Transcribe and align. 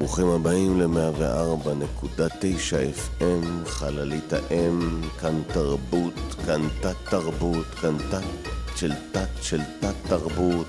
ברוכים 0.00 0.28
הבאים 0.28 0.80
ל-104.9 0.80 3.20
FM, 3.20 3.66
חללית 3.66 4.32
האם, 4.32 5.00
כאן 5.20 5.42
תרבות, 5.46 6.14
כאן 6.46 6.60
תת 6.80 6.96
תרבות, 7.10 7.66
כאן 7.80 7.96
תת 8.10 8.50
של 8.76 8.92
תת 9.12 9.28
של 9.42 9.60
תת 9.80 9.94
תרבות. 10.08 10.66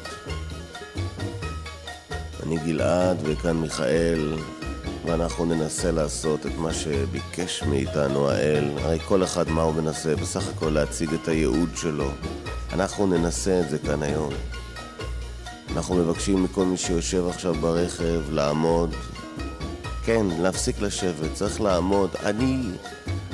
אני 2.43 2.57
גלעד 2.57 3.17
וכאן 3.23 3.57
מיכאל, 3.57 4.37
ואנחנו 5.05 5.45
ננסה 5.45 5.91
לעשות 5.91 6.45
את 6.45 6.57
מה 6.57 6.73
שביקש 6.73 7.63
מאיתנו 7.63 8.29
האל. 8.29 8.69
הרי 8.77 8.99
כל 8.99 9.23
אחד 9.23 9.49
מה 9.49 9.61
הוא 9.61 9.73
מנסה? 9.73 10.15
בסך 10.15 10.47
הכל 10.47 10.69
להציג 10.69 11.13
את 11.13 11.27
הייעוד 11.27 11.69
שלו. 11.75 12.11
אנחנו 12.73 13.07
ננסה 13.07 13.59
את 13.59 13.69
זה 13.69 13.79
כאן 13.79 14.03
היום. 14.03 14.33
אנחנו 15.75 15.95
מבקשים 15.95 16.43
מכל 16.43 16.65
מי 16.65 16.77
שיושב 16.77 17.27
עכשיו 17.27 17.53
ברכב 17.53 18.21
לעמוד. 18.31 18.95
כן, 20.05 20.25
להפסיק 20.39 20.79
לשבת, 20.79 21.33
צריך 21.33 21.61
לעמוד. 21.61 22.09
אני, 22.25 22.57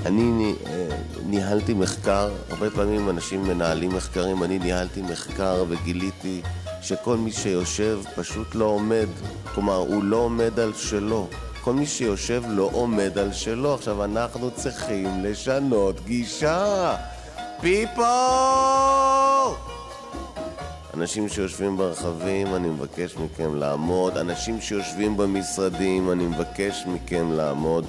אני 0.06 0.54
אה, 0.66 0.88
ניהלתי 1.26 1.74
מחקר, 1.74 2.30
הרבה 2.50 2.70
פעמים 2.70 3.10
אנשים 3.10 3.44
מנהלים 3.44 3.92
מחקרים, 3.96 4.44
אני 4.44 4.60
ניהלתי 4.60 5.02
מחקר 5.02 5.64
וגיליתי 5.70 6.42
שכל 6.82 7.18
מי 7.18 7.32
שיושב 7.32 8.00
פשוט 8.16 8.56
לא 8.56 8.66
עומד. 8.66 9.08
כלומר, 9.54 9.76
הוא 9.76 10.04
לא 10.04 10.18
עומד 10.18 10.60
על 10.60 10.74
שלו. 10.74 11.28
כל 11.62 11.74
מי 11.74 11.86
שיושב 11.86 12.44
לא 12.48 12.70
עומד 12.74 13.18
על 13.18 13.34
שלו. 13.34 13.74
עכשיו, 13.74 14.04
אנחנו 14.04 14.52
צריכים 14.52 15.24
לשנות 15.24 16.06
גישה. 16.06 16.96
פיפו! 17.62 18.04
אנשים 20.98 21.30
שיושבים 21.30 21.78
ברכבים, 21.78 22.56
אני 22.56 22.70
מבקש 22.70 23.18
מכם 23.18 23.56
לעמוד. 23.56 24.18
אנשים 24.18 24.62
שיושבים 24.62 25.18
במשרדים, 25.18 26.12
אני 26.12 26.26
מבקש 26.26 26.84
מכם 26.88 27.32
לעמוד. 27.32 27.86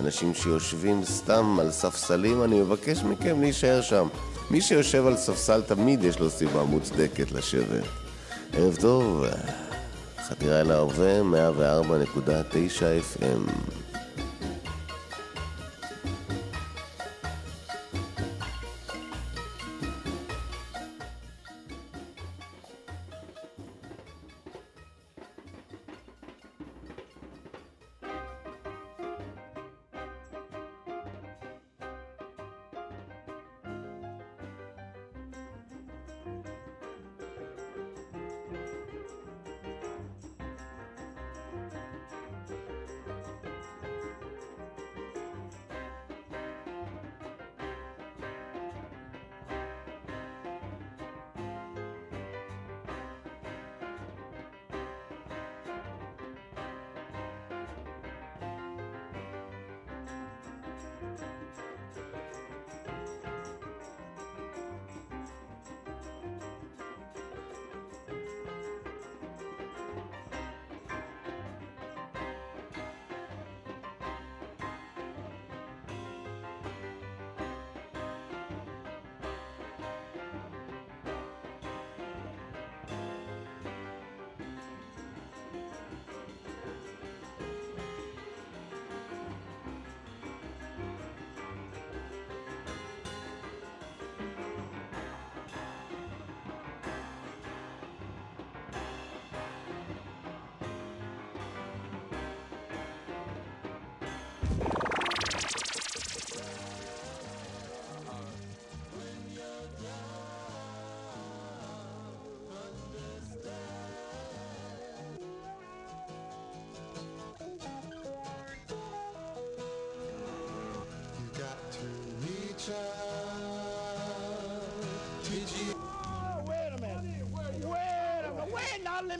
אנשים 0.00 0.34
שיושבים 0.34 1.04
סתם 1.04 1.58
על 1.60 1.70
ספסלים, 1.70 2.44
אני 2.44 2.60
מבקש 2.60 3.02
מכם 3.02 3.40
להישאר 3.40 3.80
שם. 3.80 4.08
מי 4.50 4.60
שיושב 4.60 5.06
על 5.06 5.16
ספסל 5.16 5.62
תמיד 5.62 6.04
יש 6.04 6.18
לו 6.18 6.30
סיבה 6.30 6.64
מוצדקת 6.64 7.32
לשבת. 7.32 7.84
ערב 8.52 8.76
טוב, 8.76 9.24
חתירה 10.28 10.60
אל 10.60 10.70
ההווה, 10.70 11.20
104.9 11.20 13.18
FM. 13.18 13.50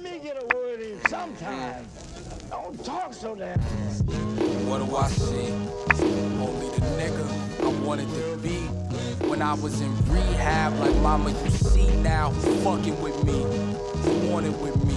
let 0.03 0.13
me 0.13 0.19
get 0.21 0.37
a 0.43 0.57
word 0.57 0.81
in 0.81 1.01
sometime. 1.09 1.85
Don't 2.51 2.85
talk 2.85 3.13
so 3.13 3.35
damn. 3.35 3.59
What 4.69 4.87
do 4.87 4.97
I 4.97 5.09
see? 5.09 5.51
Only 6.41 6.69
the 6.71 6.87
nigga 6.99 7.65
I 7.65 7.85
wanted 7.85 8.09
to 8.15 8.37
be. 8.37 8.59
When 9.29 9.43
I 9.43 9.55
was 9.55 9.81
in 9.81 9.95
rehab, 10.07 10.79
like 10.79 10.95
mama, 10.97 11.31
you 11.31 11.51
see 11.51 11.91
now 11.97 12.31
fucking 12.63 13.01
with 13.03 13.25
me, 13.25 13.45
wanted 14.31 14.61
with 14.61 14.77
me. 14.85 14.95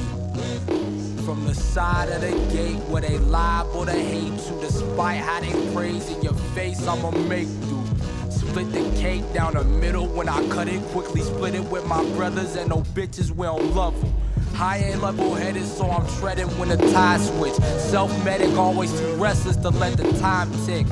From 1.23 1.45
the 1.45 1.55
side 1.55 2.09
of 2.09 2.21
the 2.21 2.31
gate 2.53 2.79
where 2.89 3.01
they 3.01 3.17
lie 3.17 3.67
or 3.73 3.85
they 3.85 4.03
hate 4.03 4.33
you, 4.49 4.59
despite 4.61 5.17
how 5.17 5.39
they 5.39 5.73
praise 5.73 6.09
in 6.09 6.21
your 6.21 6.33
face, 6.55 6.85
I'ma 6.87 7.11
make 7.11 7.47
do. 7.61 7.83
Split 8.29 8.71
the 8.71 8.99
cake 8.99 9.23
down 9.33 9.53
the 9.53 9.63
middle 9.63 10.07
when 10.07 10.27
I 10.27 10.47
cut 10.49 10.67
it 10.67 10.81
quickly. 10.87 11.21
Split 11.21 11.55
it 11.55 11.63
with 11.63 11.85
my 11.87 12.03
brothers 12.15 12.55
and 12.55 12.69
no 12.69 12.81
bitches, 12.81 13.31
we 13.31 13.45
don't 13.45 13.73
love 13.73 13.99
them. 13.99 14.20
High 14.61 14.77
ain't 14.77 15.01
level 15.01 15.33
headed, 15.33 15.65
so 15.65 15.89
I'm 15.89 16.05
treading 16.19 16.45
when 16.59 16.69
the 16.69 16.77
tide 16.77 17.19
switch. 17.19 17.55
Self 17.79 18.11
medic, 18.23 18.55
always 18.55 18.91
too 18.91 19.15
restless 19.15 19.55
to 19.55 19.69
let 19.69 19.97
the 19.97 20.03
time 20.19 20.51
tick. 20.67 20.85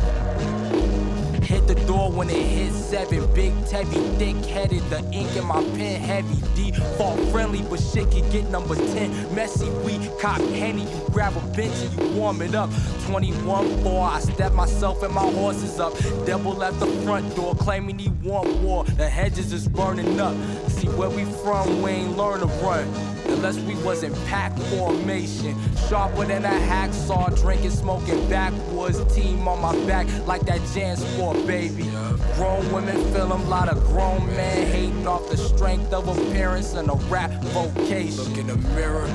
Hit 1.44 1.68
the 1.68 1.76
door 1.86 2.12
when 2.12 2.32
it 2.32 2.42
hits 2.42 2.76
seven. 2.76 3.32
Big 3.36 3.54
Tebby, 3.66 4.18
thick 4.18 4.38
headed. 4.50 4.82
The 4.90 4.98
ink 5.12 5.36
in 5.36 5.46
my 5.46 5.62
pen 5.78 6.02
heavy. 6.02 6.42
Default 6.56 7.20
friendly, 7.30 7.62
but 7.62 7.80
shit 7.80 8.10
can 8.10 8.28
get 8.32 8.50
number 8.50 8.74
10. 8.74 9.36
Messy, 9.36 9.70
we 9.86 10.00
cop 10.20 10.42
henny. 10.42 10.92
You 10.92 11.10
grab 11.12 11.38
a 11.38 11.56
bench 11.56 11.76
and 11.76 11.94
you 12.00 12.20
warm 12.20 12.42
it 12.42 12.56
up. 12.56 12.72
21 13.06 13.84
4, 13.84 14.10
I 14.10 14.20
step 14.20 14.52
myself 14.54 15.04
and 15.04 15.14
my 15.14 15.22
horses 15.22 15.80
up. 15.80 15.96
Devil 16.26 16.54
left 16.54 16.80
the 16.80 16.88
front 17.04 17.36
door, 17.36 17.54
claiming 17.54 18.00
he 18.00 18.10
want 18.24 18.52
war. 18.62 18.84
The 18.84 19.08
hedges 19.08 19.54
is 19.54 19.68
burning 19.68 20.20
up. 20.20 20.36
See 20.70 20.88
where 20.88 21.12
we 21.12 21.26
from, 21.26 21.84
we 21.84 21.92
ain't 21.92 22.18
learn 22.18 22.40
to 22.40 22.48
run. 22.66 23.09
Unless 23.32 23.60
we 23.60 23.76
was 23.84 24.04
in 24.04 24.14
pack 24.26 24.58
formation. 24.72 25.56
Sharper 25.88 26.26
than 26.26 26.46
a 26.46 26.50
hacksaw, 26.50 27.40
drinking, 27.42 27.72
smoking 27.72 28.30
backwoods. 28.30 29.00
Team 29.14 29.48
on 29.48 29.62
my 29.62 29.74
back 29.86 30.08
like 30.28 30.42
that 30.42 30.62
Jan 30.74 30.98
Sport, 30.98 31.46
baby. 31.48 31.90
Grown 32.36 32.72
women 32.72 32.96
feel 33.14 33.32
'em, 33.32 33.50
lot 33.50 33.70
of 33.70 33.84
grown 33.88 34.26
men 34.36 34.68
hating 34.68 35.08
off 35.08 35.30
the 35.30 35.38
strength 35.38 35.94
of 35.94 36.08
appearance 36.08 36.74
and 36.74 36.90
a 36.90 36.96
rap 37.10 37.32
vocation. 37.54 38.24
Look 38.24 38.38
in 38.38 38.48
the 38.48 38.58
mirror, 38.76 39.08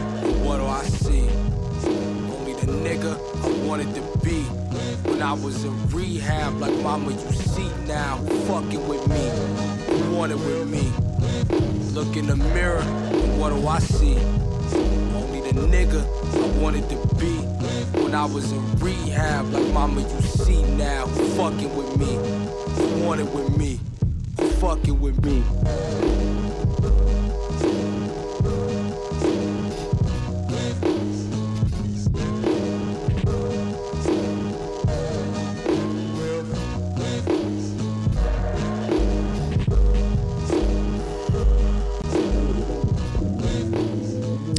what 0.45 0.59
do 0.59 0.67
I 0.67 0.83
see? 0.85 1.29
Only 1.85 2.55
the 2.55 2.67
nigga 2.67 3.19
I 3.45 3.67
wanted 3.67 3.95
to 3.95 4.03
be. 4.25 4.43
When 5.09 5.23
I 5.23 5.33
was 5.33 5.65
in 5.65 5.75
rehab, 5.91 6.61
like 6.61 6.75
mama, 6.83 7.13
you 7.13 7.33
see 7.33 7.71
now 7.87 8.17
fucking 8.47 8.89
with 8.89 9.07
me, 9.09 9.31
wanted 10.17 10.39
with 10.45 10.69
me. 10.69 10.93
Look 11.95 12.17
in 12.17 12.27
the 12.27 12.35
mirror, 12.35 12.81
and 12.81 13.39
what 13.39 13.51
do 13.51 13.69
I 13.69 13.79
see? 13.79 14.17
Only 15.15 15.41
the 15.43 15.61
nigga 15.61 16.03
I 16.03 16.59
wanted 16.61 16.89
to 16.91 16.97
be. 17.15 17.37
When 18.03 18.17
I 18.17 18.25
was 18.25 18.51
in 18.51 18.79
rehab, 18.81 19.53
like 19.53 19.73
mama, 19.73 20.01
you 20.01 20.21
see 20.23 20.61
now 20.75 21.07
who 21.07 21.25
fucking 21.37 21.77
with 21.77 21.97
me, 21.97 22.17
who 22.75 23.07
wanted 23.07 23.33
with 23.33 23.57
me, 23.57 23.79
who 24.41 24.49
fucking 24.55 25.01
with 25.01 25.25
me. 25.25 25.45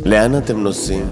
לאן 0.05 0.37
אתם 0.37 0.59
נוסעים? 0.59 1.09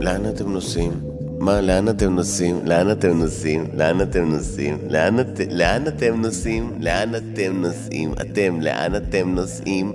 לאן 0.00 0.28
אתם 0.28 0.52
נוסעים? 0.52 0.92
מה, 1.38 1.60
לאן 1.60 1.88
אתם 1.88 2.14
נוסעים? 2.14 2.60
לאן 2.64 2.90
אתם 2.90 3.18
נוסעים? 3.18 3.66
לאן 3.74 4.00
אתם 4.00 4.28
נוסעים? 4.28 4.78
לאן, 4.88 5.20
את... 5.20 5.40
לאן 5.50 5.88
אתם 5.88 6.20
נוסעים? 6.20 6.72
לאן 6.80 7.14
אתם 7.14 7.62
נוסעים? 7.62 8.12
אתם, 8.20 8.60
לאן 8.60 8.96
אתם 8.96 9.34
נוסעים? 9.34 9.92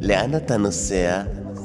לאן 0.00 0.36
אתה 0.36 0.56
נוסע? 0.56 1.22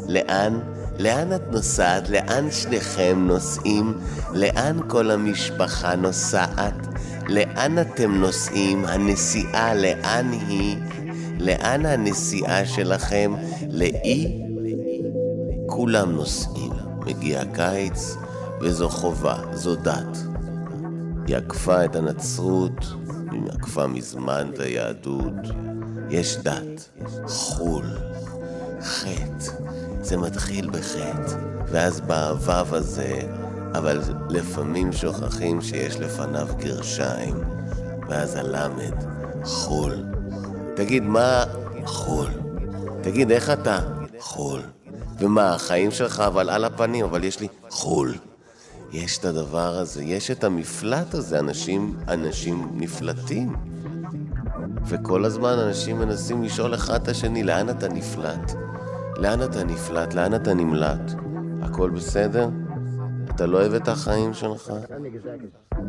לאן? 0.07 0.59
לאן 0.99 1.33
את 1.33 1.51
נוסעת? 1.51 2.09
לאן 2.09 2.51
שניכם 2.51 3.25
נוסעים? 3.27 3.93
לאן 4.33 4.79
כל 4.87 5.11
המשפחה 5.11 5.95
נוסעת? 5.95 6.87
לאן 7.27 7.79
אתם 7.81 8.11
נוסעים? 8.11 8.85
הנסיעה 8.85 9.75
לאן 9.75 10.31
היא? 10.47 10.77
לאן 11.39 11.85
הנסיעה 11.85 12.65
שלכם? 12.65 13.33
לאי? 13.69 14.46
כולם 15.77 16.11
נוסעים. 16.11 16.71
מגיע 17.05 17.41
הקיץ, 17.41 18.17
וזו 18.61 18.89
חובה, 18.89 19.35
זו 19.53 19.75
דת. 19.75 20.17
היא 21.27 21.37
עקפה 21.37 21.85
את 21.85 21.95
הנצרות, 21.95 22.85
היא 23.31 23.41
עקפה 23.49 23.87
מזמן 23.87 24.49
את 24.53 24.59
היהדות. 24.59 25.33
יש 26.09 26.37
דת, 26.37 26.89
חו"ל, 27.27 27.85
חטא. 28.81 29.51
זה 30.01 30.17
מתחיל 30.17 30.69
בחטא, 30.69 31.35
ואז 31.67 32.01
בא 32.01 32.29
הוו 32.29 32.75
הזה, 32.75 33.19
אבל 33.73 34.01
לפעמים 34.29 34.93
שוכחים 34.93 35.61
שיש 35.61 35.95
לפניו 35.95 36.47
גרשיים, 36.59 37.35
ואז 38.09 38.35
הלמד, 38.35 39.03
חו"ל. 39.43 40.03
תגיד, 40.75 41.03
מה 41.03 41.43
חו"ל? 41.85 42.29
תגיד, 43.01 43.31
איך 43.31 43.49
אתה? 43.49 43.79
חו"ל. 44.19 44.61
ומה, 45.19 45.53
החיים 45.53 45.91
שלך 45.91 46.19
אבל 46.19 46.49
על 46.49 46.65
הפנים, 46.65 47.05
אבל 47.05 47.23
יש 47.23 47.39
לי 47.39 47.47
חו"ל. 47.69 48.15
יש 48.91 49.17
את 49.17 49.25
הדבר 49.25 49.77
הזה, 49.77 50.03
יש 50.03 50.31
את 50.31 50.43
המפלט 50.43 51.13
הזה, 51.13 51.39
אנשים, 51.39 51.97
אנשים 52.07 52.69
נפלטים. 52.73 53.55
וכל 54.85 55.25
הזמן 55.25 55.59
אנשים 55.59 55.99
מנסים 55.99 56.43
לשאול 56.43 56.75
אחד 56.75 57.01
את 57.01 57.07
השני, 57.07 57.43
לאן 57.43 57.69
אתה 57.69 57.87
נפלט? 57.87 58.53
לאן 59.17 59.43
אתה 59.43 59.63
נפלט? 59.63 60.13
לאן 60.13 60.35
אתה 60.35 60.53
נמלט? 60.53 61.13
הכל 61.61 61.89
בסדר? 61.89 62.49
אתה 63.29 63.45
לא 63.45 63.57
אוהב 63.57 63.73
את 63.73 63.87
החיים 63.87 64.33
שלך? 64.33 64.73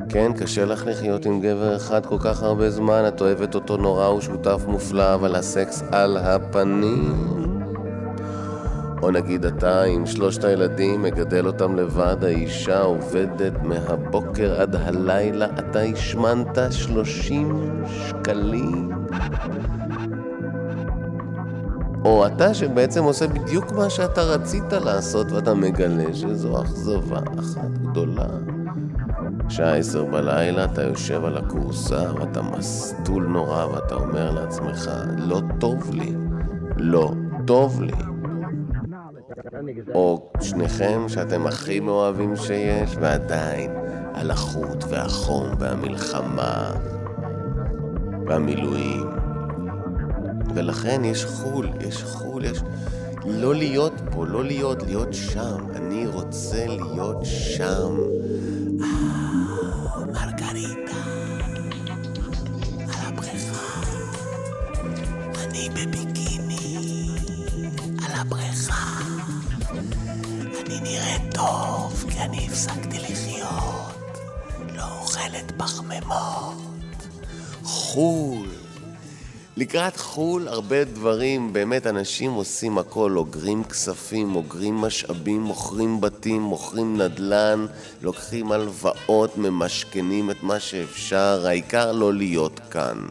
כן, 0.08 0.32
קשה 0.38 0.64
לך 0.64 0.86
לחיות 0.86 1.26
עם 1.26 1.40
גבר 1.40 1.76
אחד 1.76 2.06
כל 2.06 2.19
כך 2.19 2.42
הרבה 2.42 2.70
זמן, 2.70 3.04
את 3.08 3.20
אוהבת 3.20 3.54
אותו 3.54 3.76
נורא, 3.76 4.06
הוא 4.06 4.20
שותף 4.20 4.62
מופלא, 4.66 5.14
אבל 5.14 5.34
הסקס 5.34 5.82
על 5.92 6.16
הפנים. 6.16 7.38
או 9.02 9.10
נגיד 9.10 9.44
אתה 9.44 9.82
עם 9.82 10.06
שלושת 10.06 10.44
הילדים, 10.44 11.02
מגדל 11.02 11.46
אותם 11.46 11.76
לבד, 11.76 12.24
האישה 12.24 12.80
עובדת 12.80 13.62
מהבוקר 13.62 14.60
עד 14.60 14.76
הלילה, 14.76 15.46
אתה 15.58 15.80
השמנת 15.80 16.58
שלושים 16.70 17.82
שקלים. 17.86 18.90
או 22.04 22.26
אתה 22.26 22.54
שבעצם 22.54 23.04
עושה 23.04 23.26
בדיוק 23.26 23.72
מה 23.72 23.90
שאתה 23.90 24.22
רצית 24.22 24.72
לעשות 24.72 25.32
ואתה 25.32 25.54
מגלה 25.54 26.14
שזו 26.14 26.62
אכזבה 26.62 27.18
אחת 27.38 27.70
גדולה. 27.82 28.28
שעה 29.48 29.76
עשר 29.76 30.04
בלילה 30.04 30.64
אתה 30.64 30.82
יושב 30.82 31.24
על 31.24 31.36
הכורסה 31.36 32.04
ואתה 32.14 32.42
מסטול 32.42 33.26
נורא 33.26 33.66
ואתה 33.66 33.94
אומר 33.94 34.30
לעצמך, 34.30 34.90
לא 35.18 35.40
טוב 35.60 35.90
לי, 35.94 36.14
לא 36.76 37.12
טוב 37.46 37.82
לי. 37.82 38.18
או 39.94 40.31
שניכם 40.41 41.09
שאתם 41.09 41.47
הכי 41.47 41.81
מאוהבים 41.81 42.37
שיש, 42.37 42.97
ועדיין 43.00 43.70
הלחות 44.15 44.85
והחום 44.88 45.47
והמלחמה 45.59 46.73
והמילואים. 48.26 49.06
ולכן 50.55 51.05
יש 51.05 51.25
חו"ל, 51.25 51.69
יש 51.81 52.03
חו"ל, 52.05 52.44
יש... 52.44 52.62
לא 53.25 53.55
להיות 53.55 53.93
פה, 54.11 54.26
לא 54.26 54.44
להיות, 54.44 54.82
להיות 54.82 55.12
שם. 55.12 55.56
אני 55.76 56.06
רוצה 56.06 56.67
להיות 56.67 57.19
שם. 57.23 57.97
אה, 58.82 60.06
מרגריטה, 60.06 60.97
על 62.79 63.06
הבריכה. 63.06 63.81
אני 65.44 65.69
בביקיני, 65.70 66.79
על 68.06 68.20
הבריכה. 68.20 69.07
טוב, 71.35 72.05
כי 72.11 72.19
אני 72.19 72.47
הפסקתי 72.47 72.99
לחיות. 72.99 74.19
לא 74.76 75.00
אוכלת 75.00 75.53
פחמימות. 75.56 76.56
חו"ל. 77.62 78.49
לקראת 79.56 79.97
חו"ל 79.97 80.49
הרבה 80.49 80.85
דברים, 80.85 81.53
באמת 81.53 81.87
אנשים 81.87 82.32
עושים 82.32 82.79
הכל, 82.79 83.17
אוגרים 83.17 83.65
כספים, 83.65 84.37
אוגרים 84.37 84.75
משאבים, 84.75 85.41
מוכרים 85.43 86.00
בתים, 86.00 86.43
מוכרים 86.43 86.97
נדל"ן, 86.97 87.67
לוקחים 88.03 88.53
הלוואות, 88.53 89.37
ממשכנים 89.37 90.31
את 90.31 90.43
מה 90.43 90.61
שאפשר, 90.61 91.44
העיקר 91.47 91.93
לא 91.93 92.15
להיות 92.15 92.61
כאן. 92.70 93.06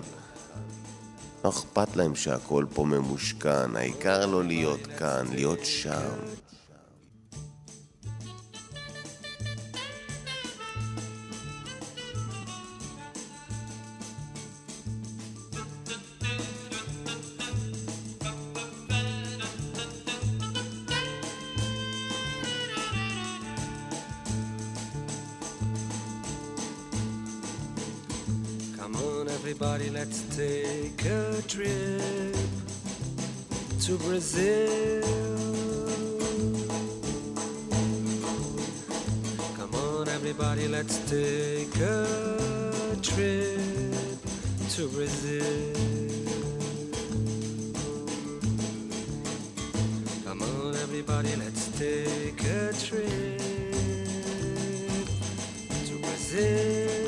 לא 1.45 1.49
אכפת 1.49 1.95
להם 1.95 2.15
שהכל 2.15 2.65
פה 2.73 2.83
ממושכן, 2.85 3.75
העיקר 3.75 4.25
לא 4.25 4.43
להיות 4.43 4.87
כאן, 4.97 5.25
להיות 5.31 5.65
שם. 5.65 6.46
Everybody, 29.77 29.99
let's 29.99 30.35
take 30.35 31.05
a 31.05 31.41
trip 31.47 32.35
to 33.79 33.97
Brazil. 33.97 35.03
Come 39.55 39.75
on, 39.75 40.07
everybody, 40.09 40.67
let's 40.67 40.97
take 41.09 41.75
a 41.77 42.97
trip 43.03 43.59
to 44.69 44.87
Brazil. 44.89 45.73
Come 50.25 50.41
on, 50.41 50.75
everybody, 50.75 51.35
let's 51.35 51.67
take 51.77 52.43
a 52.45 52.73
trip 52.73 53.37
to 55.85 55.99
Brazil. 56.01 57.06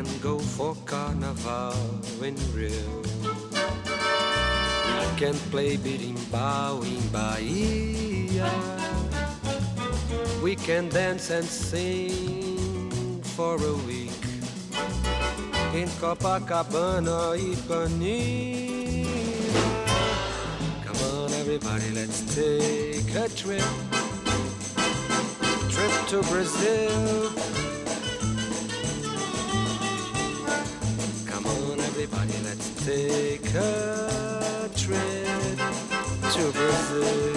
Can 0.00 0.18
go 0.20 0.38
for 0.38 0.74
carnival 0.86 1.74
in 2.24 2.34
Rio. 2.56 3.02
We 4.96 5.06
can 5.20 5.34
play 5.52 5.76
berimbau 5.76 6.80
in 6.88 7.06
Bahia. 7.12 8.50
We 10.42 10.56
can 10.56 10.88
dance 10.88 11.28
and 11.28 11.44
sing 11.44 13.20
for 13.36 13.56
a 13.56 13.74
week 13.84 14.24
in 15.74 15.88
Copacabana, 16.00 17.36
Ipanema. 17.36 19.04
Come 20.86 21.00
on, 21.12 21.32
everybody, 21.34 21.90
let's 21.92 22.22
take 22.34 23.14
a 23.16 23.28
trip. 23.28 23.68
Trip 25.68 25.92
to 26.08 26.22
Brazil. 26.32 27.49
Take 32.84 33.54
a 33.54 34.70
trip 34.74 35.58
to 36.32 36.52
Brazil. 36.52 37.34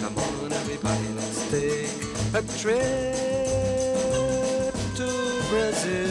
Come 0.00 0.16
on, 0.18 0.52
everybody, 0.52 1.08
let's 1.16 1.50
take 1.50 2.34
a 2.34 2.42
trip 2.58 2.84
to 4.94 5.08
Brazil. 5.50 6.08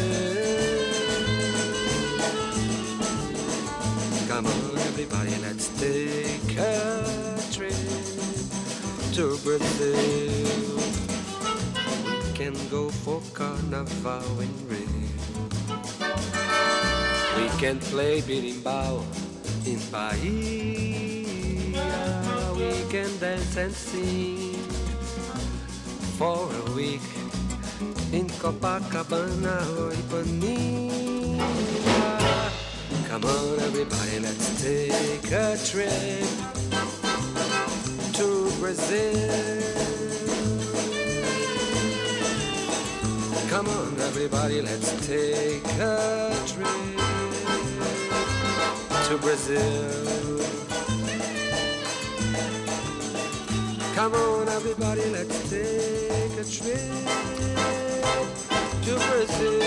Come 4.27 4.47
on, 4.47 4.77
everybody, 4.89 5.35
let's 5.41 5.67
take 5.79 6.57
a 6.57 7.39
trip 7.53 7.73
to 9.13 9.37
Brazil. 9.45 10.79
Can 12.33 12.55
go 12.69 12.89
for 12.89 13.21
carnival 13.33 14.39
in 14.41 14.67
Rio. 14.67 14.88
We 17.39 17.47
can 17.55 17.79
play 17.79 18.19
berimbau 18.19 18.99
in 19.63 19.79
Bahia. 19.91 21.23
We 22.59 22.75
can 22.91 23.07
dance 23.19 23.55
and 23.55 23.71
sing 23.71 24.59
for 26.19 26.51
a 26.51 26.71
week 26.75 27.07
in 28.11 28.27
Copacabana 28.43 29.63
or 29.79 29.91
Ipanema. 29.95 31.39
Come 33.07 33.23
on, 33.23 33.59
everybody, 33.61 34.19
let's 34.19 34.61
take 34.61 35.31
a 35.31 35.55
trip 35.63 36.27
to 38.19 38.51
Brazil. 38.59 39.63
Come 43.47 43.67
on, 43.67 43.95
everybody, 44.01 44.61
let's 44.61 44.91
take 45.07 45.65
a 45.79 46.35
trip 46.45 47.08
to 49.09 49.17
Brazil. 49.17 50.39
Come 53.95 54.13
on, 54.13 54.47
everybody, 54.57 55.05
let's 55.15 55.37
take 55.49 56.35
a 56.43 56.45
trip 56.55 57.07
to 58.85 58.93
Brazil. 59.07 59.63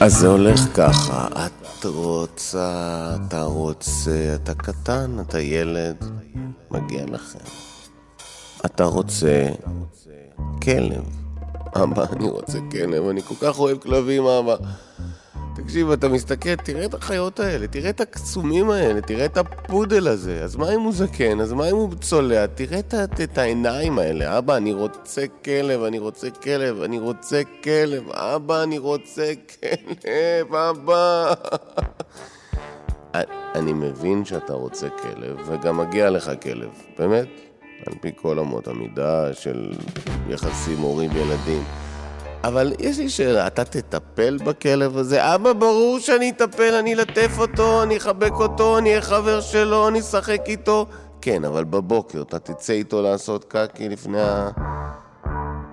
אז 0.00 0.14
זה 0.14 0.28
הולך 0.28 0.60
ככה, 0.74 1.28
את 1.46 1.84
רוצה, 1.84 3.16
אתה 3.16 3.42
רוצה, 3.42 4.34
אתה 4.34 4.54
קטן, 4.54 5.16
אתה 5.20 5.40
ילד, 5.40 6.04
מגיע 6.70 7.04
לכם. 7.06 7.44
אתה 8.66 8.84
רוצה 8.84 9.48
כלב. 10.62 11.19
אבא, 11.74 12.04
אני 12.12 12.28
רוצה 12.28 12.58
כלב, 12.70 13.08
אני 13.08 13.22
כל 13.22 13.34
כך 13.40 13.58
אוהב 13.58 13.78
כלבים, 13.78 14.26
אבא. 14.26 14.56
תקשיב, 15.54 15.90
אתה 15.90 16.08
מסתכל, 16.08 16.54
תראה 16.54 16.84
את 16.84 16.94
החיות 16.94 17.40
האלה, 17.40 17.66
תראה 17.66 17.90
את 17.90 18.00
הקסומים 18.00 18.70
האלה, 18.70 19.00
תראה 19.00 19.24
את 19.24 19.36
הפודל 19.36 20.08
הזה. 20.08 20.44
אז 20.44 20.56
מה 20.56 20.74
אם 20.74 20.80
הוא 20.80 20.92
זקן? 20.92 21.40
אז 21.40 21.52
מה 21.52 21.70
אם 21.70 21.76
הוא 21.76 21.94
צולע? 22.00 22.46
תראה 22.46 22.78
את, 22.78 22.94
את 23.22 23.38
העיניים 23.38 23.98
האלה. 23.98 24.38
אבא, 24.38 24.56
אני 24.56 24.72
רוצה 24.72 25.24
כלב, 25.44 25.82
אני 25.82 25.98
רוצה 25.98 26.30
כלב, 26.30 26.82
אני 26.82 26.98
רוצה 26.98 27.42
כלב. 27.64 28.10
אבא, 28.10 28.62
אני 28.62 28.78
רוצה 28.78 29.32
כלב, 29.60 30.54
אבא. 30.54 31.34
אני 33.54 33.72
מבין 33.72 34.24
שאתה 34.24 34.52
רוצה 34.52 34.88
כלב, 34.88 35.36
וגם 35.46 35.76
מגיע 35.76 36.10
לך 36.10 36.30
כלב, 36.42 36.70
באמת. 36.98 37.49
על 37.86 37.94
פי 38.00 38.10
כל 38.22 38.38
אמות 38.38 38.68
המידה 38.68 39.34
של 39.34 39.72
יחסים 40.28 40.78
הורים-ילדים. 40.78 41.64
אבל 42.44 42.72
יש 42.78 42.98
לי 42.98 43.08
שאלה, 43.08 43.46
אתה 43.46 43.64
תטפל 43.64 44.38
בכלב 44.44 44.96
הזה? 44.96 45.34
אבא, 45.34 45.52
ברור 45.52 45.98
שאני 45.98 46.30
אטפל, 46.30 46.74
אני 46.74 46.94
אלטף 46.94 47.38
אותו, 47.38 47.82
אני 47.82 47.96
אחבק 47.96 48.32
אותו, 48.32 48.78
אני 48.78 48.90
אהיה 48.90 49.00
חבר 49.00 49.40
שלו, 49.40 49.88
אני 49.88 50.00
אשחק 50.00 50.40
איתו. 50.46 50.86
כן, 51.22 51.44
אבל 51.44 51.64
בבוקר 51.64 52.22
אתה 52.22 52.38
תצא 52.38 52.72
איתו 52.72 53.02
לעשות 53.02 53.44
קקי 53.44 53.88
לפני 53.88 54.20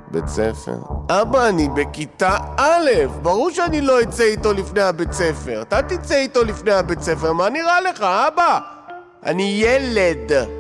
הבית 0.08 0.28
ספר? 0.28 0.78
אבא, 1.10 1.48
אני 1.48 1.70
בכיתה 1.76 2.38
א', 2.58 2.90
ברור 3.22 3.50
שאני 3.52 3.82
לא 3.82 4.02
אצא 4.02 4.24
איתו 4.24 4.54
לפני 4.54 4.82
הבית 4.82 5.12
ספר. 5.12 5.62
אתה 5.62 5.82
תצא 5.82 6.16
איתו 6.16 6.44
לפני 6.44 6.72
הבית 6.72 7.02
ספר, 7.02 7.34
מה 7.34 7.50
נראה 7.50 7.82
לך, 7.82 8.02
אבא? 8.02 8.60
אני 9.26 9.60
ילד. 9.64 10.57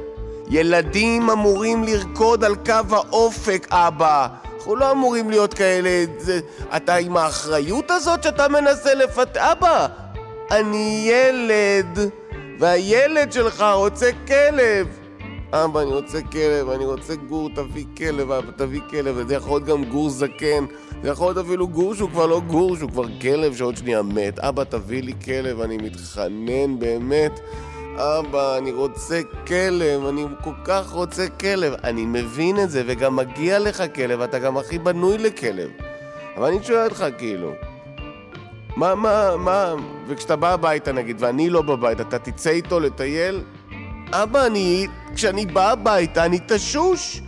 ילדים 0.49 1.29
אמורים 1.29 1.83
לרקוד 1.83 2.43
על 2.43 2.55
קו 2.55 2.95
האופק, 2.95 3.67
אבא. 3.71 4.27
אנחנו 4.57 4.75
לא 4.75 4.91
אמורים 4.91 5.29
להיות 5.29 5.53
כאלה... 5.53 6.05
זה, 6.17 6.39
אתה 6.75 6.95
עם 6.95 7.17
האחריות 7.17 7.91
הזאת 7.91 8.23
שאתה 8.23 8.47
מנסה 8.47 8.93
לפת... 8.93 9.37
אבא, 9.37 9.87
אני 10.51 11.09
ילד, 11.11 12.11
והילד 12.59 13.31
שלך 13.31 13.65
רוצה 13.75 14.09
כלב. 14.27 14.87
אבא, 15.51 15.81
אני 15.81 15.91
רוצה 15.91 16.21
כלב, 16.21 16.69
אני 16.69 16.85
רוצה 16.85 17.15
גור, 17.15 17.49
תביא 17.55 17.85
כלב, 17.97 18.31
אבא, 18.31 18.51
תביא 18.55 18.81
כלב. 18.89 19.15
וזה 19.17 19.35
יכול 19.35 19.51
להיות 19.51 19.65
גם 19.69 19.85
גור 19.85 20.09
זקן, 20.09 20.65
זה 21.03 21.09
יכול 21.09 21.27
להיות 21.27 21.45
אפילו 21.45 21.67
גור 21.67 21.95
שהוא 21.95 22.09
כבר 22.09 22.25
לא 22.25 22.39
גור, 22.47 22.77
שהוא 22.77 22.89
כבר 22.89 23.05
כלב 23.21 23.55
שעוד 23.55 23.77
שנייה 23.77 24.01
מת. 24.01 24.39
אבא, 24.39 24.63
תביא 24.63 25.03
לי 25.03 25.13
כלב, 25.25 25.61
אני 25.61 25.77
מתחנן 25.77 26.79
באמת. 26.79 27.39
אבא, 27.97 28.57
אני 28.57 28.71
רוצה 28.71 29.21
כלב, 29.47 30.05
אני 30.05 30.25
כל 30.43 30.53
כך 30.63 30.89
רוצה 30.89 31.27
כלב. 31.39 31.73
אני 31.83 32.05
מבין 32.05 32.59
את 32.59 32.69
זה, 32.69 32.83
וגם 32.87 33.15
מגיע 33.15 33.59
לך 33.59 33.83
כלב, 33.95 34.21
אתה 34.21 34.39
גם 34.39 34.57
הכי 34.57 34.79
בנוי 34.79 35.17
לכלב. 35.17 35.69
אבל 36.37 36.47
אני 36.47 36.63
שואל 36.63 36.83
אותך, 36.83 37.05
כאילו, 37.17 37.51
מה, 38.75 38.95
מה, 38.95 39.37
מה, 39.37 39.73
וכשאתה 40.07 40.35
בא 40.35 40.53
הביתה 40.53 40.91
נגיד, 40.91 41.15
ואני 41.19 41.49
לא 41.49 41.61
בבית, 41.61 42.01
אתה 42.01 42.19
תצא 42.19 42.49
איתו 42.49 42.79
לטייל? 42.79 43.43
אבא, 44.11 44.45
אני, 44.45 44.87
כשאני 45.15 45.45
בא 45.45 45.71
הביתה, 45.71 46.25
אני 46.25 46.39
תשוש. 46.47 47.21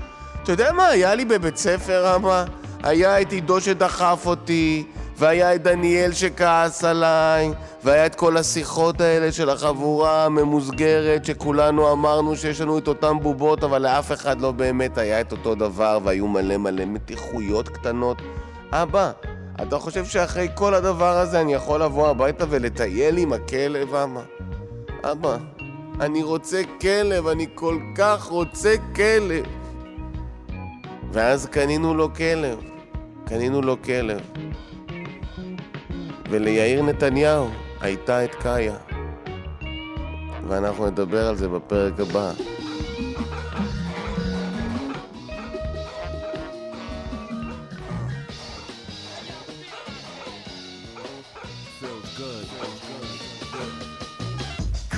אתה 0.44 0.52
יודע 0.52 0.72
מה 0.72 0.88
היה 0.88 1.16
לי 1.16 1.26
בבית 1.26 1.58
ספר, 1.58 2.16
אבא? 2.16 2.46
היה 2.84 3.22
את 3.22 3.32
עידו 3.32 3.62
שדחף 3.62 4.24
אותי, 4.26 4.84
והיה 5.20 5.56
את 5.56 5.64
דניאל 5.64 6.12
שכעס 6.12 6.84
עליי, 6.84 7.52
והיה 7.84 8.06
את 8.06 8.16
כל 8.16 8.38
השיחות 8.38 9.02
האלה 9.02 9.32
של 9.32 9.50
החבורה 9.50 10.26
הממוסגרת, 10.26 11.26
שכולנו 11.26 11.92
אמרנו 11.92 12.36
שיש 12.36 12.62
לנו 12.62 12.78
את 12.78 12.88
אותן 12.88 13.20
בובות, 13.22 13.64
אבל 13.64 13.82
לאף 13.82 14.12
אחד 14.12 14.42
לא 14.42 14.52
באמת 14.52 14.98
היה 14.98 15.22
את 15.22 15.32
אותו 15.32 15.56
דבר, 15.56 16.00
והיו 16.04 16.28
מלא 16.28 16.58
מלא 16.58 16.86
מתיחויות 16.86 17.70
קטנות. 17.70 18.22
אבא, 18.72 19.12
אתה 19.62 19.80
חושב 19.80 20.06
שאחרי 20.06 20.48
כל 20.56 20.74
הדבר 20.74 21.18
הזה 21.18 21.42
אני 21.42 21.54
יכול 21.54 21.84
לבוא 21.84 22.08
הביתה 22.08 22.46
ולטייל 22.50 23.18
עם 23.18 23.34
הכלב, 23.34 23.96
אבא? 23.96 24.22
אבא, 25.04 25.38
אני 26.00 26.24
רוצה 26.24 26.62
כלב, 26.82 27.28
אני 27.28 27.46
כל 27.56 27.78
כך 27.96 28.24
רוצה 28.24 28.76
כלב. 28.96 29.46
ואז 31.12 31.46
קנינו 31.46 31.94
לו 31.94 32.14
כלב. 32.14 32.60
קנינו 33.26 33.62
לו 33.62 33.82
כלב. 33.82 34.20
וליאיר 36.30 36.82
נתניהו 36.84 37.50
הייתה 37.82 38.24
את 38.24 38.36
קאיה. 38.36 38.76
ואנחנו 40.48 40.88
נדבר 40.88 41.28
על 41.28 41.36
זה 41.36 41.48
בפרק 41.48 42.00
הבא. 42.00 42.32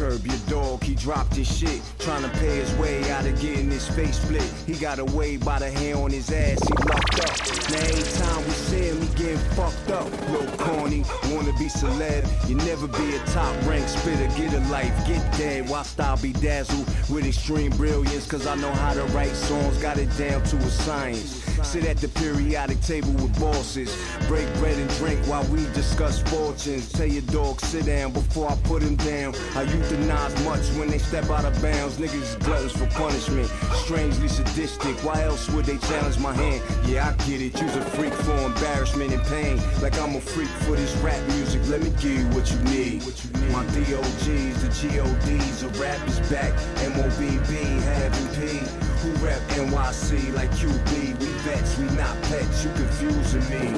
Curb 0.01 0.25
your 0.25 0.37
dog, 0.49 0.83
he 0.83 0.95
dropped 0.95 1.35
his 1.35 1.59
shit. 1.59 1.79
Trying 1.99 2.23
to 2.23 2.29
pay 2.39 2.55
his 2.55 2.73
way 2.77 3.07
out 3.11 3.27
of 3.27 3.39
getting 3.39 3.69
his 3.69 3.87
face 3.87 4.19
split. 4.19 4.41
He 4.65 4.73
got 4.73 4.97
away 4.97 5.37
by 5.37 5.59
the 5.59 5.69
hair 5.69 5.95
on 5.95 6.09
his 6.09 6.31
ass, 6.31 6.57
he 6.67 6.73
locked 6.73 7.19
up. 7.19 7.69
Now 7.69 7.77
every 7.77 8.11
time 8.17 8.43
we 8.43 8.51
see 8.51 8.85
him, 8.87 8.99
he 8.99 9.07
getting 9.13 9.37
fucked 9.53 9.91
up. 9.91 10.09
Little 10.31 10.57
corny, 10.57 11.05
wanna 11.25 11.53
be 11.53 11.69
celeb. 11.69 12.25
You 12.49 12.55
never 12.55 12.87
be 12.87 13.15
a 13.15 13.19
top 13.27 13.55
rank 13.67 13.87
spitter, 13.87 14.25
get 14.35 14.51
a 14.53 14.59
life, 14.71 14.91
get 15.05 15.21
dead. 15.37 15.69
Whilst 15.69 15.99
I 16.01 16.15
be 16.15 16.33
dazzled 16.33 16.87
with 17.07 17.27
extreme 17.27 17.69
brilliance, 17.77 18.25
cause 18.25 18.47
I 18.47 18.55
know 18.55 18.71
how 18.71 18.95
to 18.95 19.03
write 19.13 19.35
songs, 19.35 19.77
got 19.77 19.99
it 19.99 20.09
down 20.17 20.41
to 20.41 20.57
a 20.57 20.71
science. 20.71 21.50
Sit 21.63 21.85
at 21.85 21.97
the 21.97 22.07
periodic 22.09 22.81
table 22.81 23.11
with 23.13 23.39
bosses. 23.39 23.95
Break 24.27 24.51
bread 24.55 24.77
and 24.77 24.89
drink 24.97 25.19
while 25.25 25.43
we 25.45 25.63
discuss 25.73 26.21
fortunes. 26.23 26.91
Tell 26.91 27.05
your 27.05 27.21
dog 27.23 27.61
sit 27.61 27.85
down 27.85 28.11
before 28.11 28.49
I 28.49 28.55
put 28.63 28.81
him 28.81 28.95
down. 28.97 29.35
I 29.55 29.65
euthanize 29.65 30.43
much 30.43 30.65
when 30.77 30.89
they 30.89 30.97
step 30.97 31.29
out 31.29 31.45
of 31.45 31.59
bounds. 31.61 31.97
Niggas 31.97 32.39
gluttons 32.43 32.73
for 32.73 32.87
punishment. 32.87 33.47
Strangely 33.85 34.27
sadistic. 34.27 34.95
Why 35.05 35.23
else 35.23 35.49
would 35.49 35.65
they 35.65 35.77
challenge 35.77 36.17
my 36.19 36.33
hand? 36.33 36.61
Yeah, 36.85 37.07
I 37.09 37.23
get 37.25 37.41
it. 37.41 37.59
You's 37.61 37.75
a 37.75 37.81
freak 37.81 38.13
for 38.13 38.37
embarrassment 38.37 39.13
and 39.13 39.23
pain. 39.23 39.61
Like 39.81 39.97
I'm 39.99 40.15
a 40.15 40.21
freak 40.21 40.49
for 40.65 40.75
this 40.75 40.95
rap 40.97 41.21
music. 41.29 41.61
Let 41.69 41.81
me 41.81 41.91
give 42.01 42.17
you 42.19 42.27
what 42.29 42.51
you 42.51 42.59
need. 42.71 43.03
My 43.51 43.63
DOGs, 43.67 44.61
the 44.61 44.69
GODs, 44.81 45.61
the 45.61 45.69
rap 45.79 46.07
is 46.07 46.19
back. 46.29 46.53
MOBB, 46.95 47.81
having 47.81 48.27
P. 48.35 48.90
Who 49.01 49.09
rap 49.25 49.41
NYC 49.49 50.31
like 50.35 50.51
QB? 50.51 51.19
We 51.19 51.25
vets, 51.41 51.75
we 51.79 51.85
not 51.97 52.21
pets. 52.21 52.63
You 52.63 52.69
confusing 52.73 53.49
me. 53.49 53.71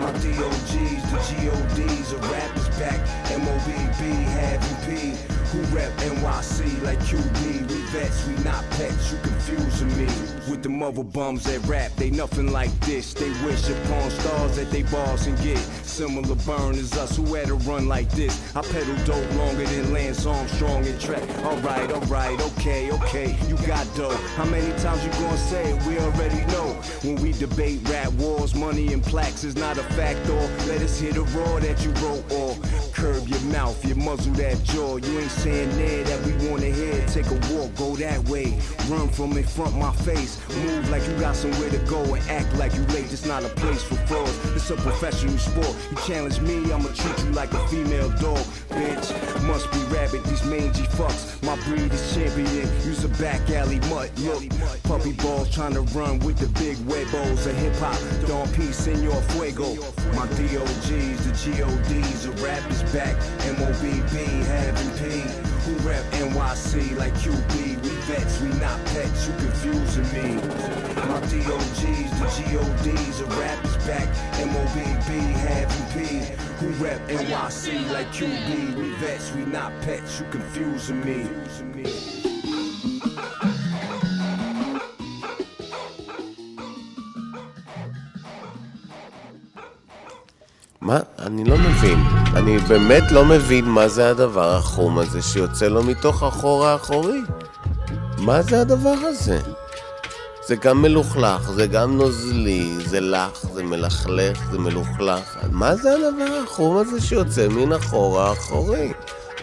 My 0.00 0.10
DOGs, 0.12 1.02
the 1.10 1.18
GODs, 1.44 2.10
the 2.12 2.18
rap 2.32 2.56
is 2.56 2.68
back. 2.78 2.98
MOBB, 3.36 4.00
having 4.24 4.76
P. 4.86 5.35
Who 5.56 5.62
rep 5.74 5.90
NYC 6.00 6.82
like 6.82 6.98
QB. 6.98 7.70
We 7.70 7.80
vets, 7.86 8.28
we 8.28 8.34
not 8.44 8.62
pets. 8.72 9.10
You 9.10 9.18
confusing 9.22 9.88
me 9.96 10.04
with 10.50 10.62
the 10.62 10.68
mother 10.68 11.02
bums 11.02 11.44
that 11.44 11.66
rap. 11.66 11.92
They 11.96 12.10
nothing 12.10 12.52
like 12.52 12.70
this. 12.80 13.14
They 13.14 13.30
wish 13.42 13.66
upon 13.70 14.10
stars 14.10 14.56
that 14.56 14.70
they 14.70 14.82
bars 14.82 15.26
and 15.26 15.38
get. 15.42 15.56
Similar 15.56 16.34
burn 16.44 16.74
as 16.74 16.92
us 16.98 17.16
who 17.16 17.34
had 17.34 17.48
a 17.48 17.54
run 17.54 17.88
like 17.88 18.10
this. 18.10 18.54
I 18.54 18.60
pedal 18.60 18.96
dope 19.06 19.32
longer 19.36 19.64
than 19.64 19.94
Lance 19.94 20.26
Armstrong 20.26 20.86
and 20.86 21.00
track. 21.00 21.22
Alright, 21.38 21.90
alright, 21.90 22.38
okay, 22.52 22.92
okay. 22.92 23.34
You 23.48 23.56
got 23.66 23.86
dope. 23.96 24.20
How 24.36 24.44
many 24.44 24.70
times 24.80 25.02
you 25.06 25.10
gonna 25.12 25.38
say 25.38 25.72
it? 25.72 25.82
We 25.86 25.98
already 26.00 26.44
know. 26.52 26.74
When 27.02 27.16
we 27.16 27.32
debate 27.32 27.80
rap 27.88 28.12
wars, 28.12 28.54
money 28.54 28.92
and 28.92 29.02
plaques 29.02 29.42
is 29.42 29.56
not 29.56 29.78
a 29.78 29.84
factor. 29.94 30.34
Let 30.68 30.82
us 30.82 31.00
hear 31.00 31.12
the 31.12 31.22
roar 31.22 31.60
that 31.60 31.82
you 31.82 31.92
wrote 32.04 32.30
or 32.30 32.54
curb 32.92 33.26
your 33.28 33.40
mouth, 33.52 33.82
you 33.86 33.94
muzzle 33.94 34.34
that 34.34 34.62
jaw. 34.64 34.96
You 34.96 35.20
ain't 35.20 35.30
saying 35.46 35.76
there 35.76 36.02
that 36.02 36.20
we 36.26 36.32
wanna 36.48 36.66
hear. 36.66 37.06
Take 37.06 37.26
a 37.26 37.38
walk, 37.54 37.72
go 37.76 37.94
that 37.96 38.18
way. 38.28 38.58
Run 38.88 39.08
from 39.08 39.36
in 39.36 39.44
front 39.44 39.76
my 39.76 39.92
face. 39.92 40.40
Move 40.64 40.90
like 40.90 41.06
you 41.06 41.14
got 41.20 41.36
somewhere 41.36 41.70
to 41.70 41.78
go 41.86 42.02
and 42.14 42.22
act 42.28 42.52
like 42.56 42.74
you 42.74 42.82
late. 42.94 43.12
It's 43.12 43.24
not 43.24 43.44
a 43.44 43.48
place 43.60 43.82
for 43.82 43.94
frauds. 44.08 44.36
It's 44.56 44.70
a 44.70 44.76
professional 44.76 45.38
sport. 45.38 45.74
You 45.90 45.96
challenge 46.06 46.40
me, 46.40 46.56
I'ma 46.72 46.88
treat 46.94 47.18
you 47.24 47.30
like 47.30 47.52
a 47.52 47.68
female 47.68 48.10
dog, 48.18 48.42
bitch. 48.74 49.06
Must 49.46 49.70
be 49.70 49.78
rabbit, 49.94 50.24
these 50.24 50.44
mangy 50.44 50.86
fucks. 50.98 51.40
My 51.44 51.56
breed 51.66 51.92
is 51.92 52.14
champion. 52.14 52.66
Use 52.90 53.04
a 53.04 53.08
back 53.22 53.48
alley 53.50 53.78
mutt. 53.90 54.10
Look, 54.18 54.42
puppy 54.82 55.12
balls 55.12 55.48
trying 55.54 55.74
to 55.74 55.82
run 55.98 56.18
with 56.20 56.38
the 56.38 56.48
big 56.58 56.76
huevos 56.86 57.46
of 57.46 57.56
hip 57.56 57.76
hop. 57.76 57.98
Don 58.26 58.48
P, 58.54 58.72
Senor 58.72 59.20
Fuego. 59.30 59.68
My 60.18 60.26
DOGs, 60.38 61.18
the 61.26 61.32
GODs, 61.42 62.26
the 62.26 62.32
rap 62.42 62.68
is 62.70 62.82
back. 62.92 63.14
MOBB, 63.58 64.14
having 64.46 64.90
P. 64.98 65.35
Who 65.66 65.74
rep 65.78 66.04
NYC 66.12 66.96
like 66.96 67.12
QB? 67.14 67.82
We 67.82 67.88
vets, 68.06 68.40
we 68.40 68.50
not 68.60 68.78
pets. 68.86 69.26
You 69.26 69.34
confusing 69.34 70.12
me. 70.14 70.36
My 70.94 71.18
DOGs, 71.26 72.10
the 72.20 72.28
GODs, 72.52 73.18
the 73.18 73.26
rap 73.34 73.64
is 73.64 73.76
back. 73.84 74.06
MOBB, 74.38 75.32
having 75.32 75.86
P. 75.92 76.34
Who 76.60 76.68
rep 76.84 77.00
NYC 77.08 77.90
like 77.92 78.06
QB? 78.12 78.76
We 78.76 78.94
vets, 78.94 79.32
we 79.34 79.44
not 79.44 79.72
pets. 79.82 80.20
You 80.20 80.26
confusing 80.30 81.04
me. 81.04 82.35
מה? 90.86 90.98
אני 91.18 91.44
לא 91.44 91.56
מבין. 91.58 91.98
אני 92.36 92.58
באמת 92.58 93.12
לא 93.12 93.24
מבין 93.24 93.64
מה 93.64 93.88
זה 93.88 94.10
הדבר 94.10 94.54
החום 94.56 94.98
הזה 94.98 95.22
שיוצא 95.22 95.66
לו 95.66 95.82
מתוך 95.82 96.22
החור 96.22 96.66
האחורי. 96.66 97.20
מה 98.18 98.42
זה 98.42 98.60
הדבר 98.60 98.94
הזה? 99.02 99.40
זה 100.46 100.56
גם 100.56 100.82
מלוכלך, 100.82 101.50
זה 101.50 101.66
גם 101.66 101.96
נוזלי, 101.96 102.74
זה 102.84 103.00
לח, 103.00 103.46
זה 103.54 103.62
מלכלך, 103.62 104.50
זה 104.50 104.58
מלוכלך. 104.58 105.38
מה 105.50 105.76
זה 105.76 105.94
הדבר 105.94 106.40
החום 106.44 106.76
הזה 106.76 107.00
שיוצא 107.00 107.48
מן 107.48 107.72
החור 107.72 108.20
האחורי? 108.20 108.92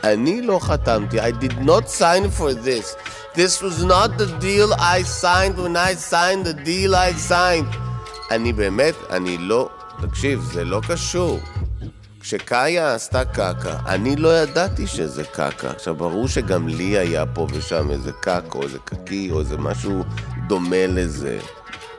אני 0.03 0.41
לא 0.41 0.59
חתמתי, 0.61 1.21
I 1.21 1.31
did 1.43 1.53
not 1.65 1.99
sign 1.99 2.39
for 2.39 2.53
this. 2.65 2.95
This 3.35 3.61
was 3.61 3.83
not 3.83 4.17
the 4.17 4.27
deal 4.39 4.73
I 4.73 5.01
signed 5.21 5.57
when 5.57 5.75
I 5.75 5.93
signed 6.11 6.45
the 6.45 6.53
deal 6.65 6.95
I 6.95 7.31
signed. 7.31 7.77
אני 8.31 8.53
באמת, 8.53 8.95
אני 9.09 9.37
לא... 9.37 9.69
תקשיב, 10.01 10.41
זה 10.41 10.63
לא 10.63 10.81
קשור. 10.87 11.39
כשקאיה 12.19 12.93
עשתה 12.93 13.25
קקה, 13.25 13.77
אני 13.85 14.15
לא 14.15 14.41
ידעתי 14.41 14.87
שזה 14.87 15.23
קקה. 15.23 15.69
עכשיו, 15.69 15.95
ברור 15.95 16.27
שגם 16.27 16.67
לי 16.67 16.97
היה 16.97 17.25
פה 17.25 17.47
ושם 17.53 17.91
איזה 17.91 18.11
קק 18.11 18.43
או 18.55 18.63
איזה 18.63 18.79
קקי 18.85 19.31
או 19.31 19.39
איזה 19.39 19.57
משהו 19.57 20.03
דומה 20.47 20.87
לזה. 20.87 21.39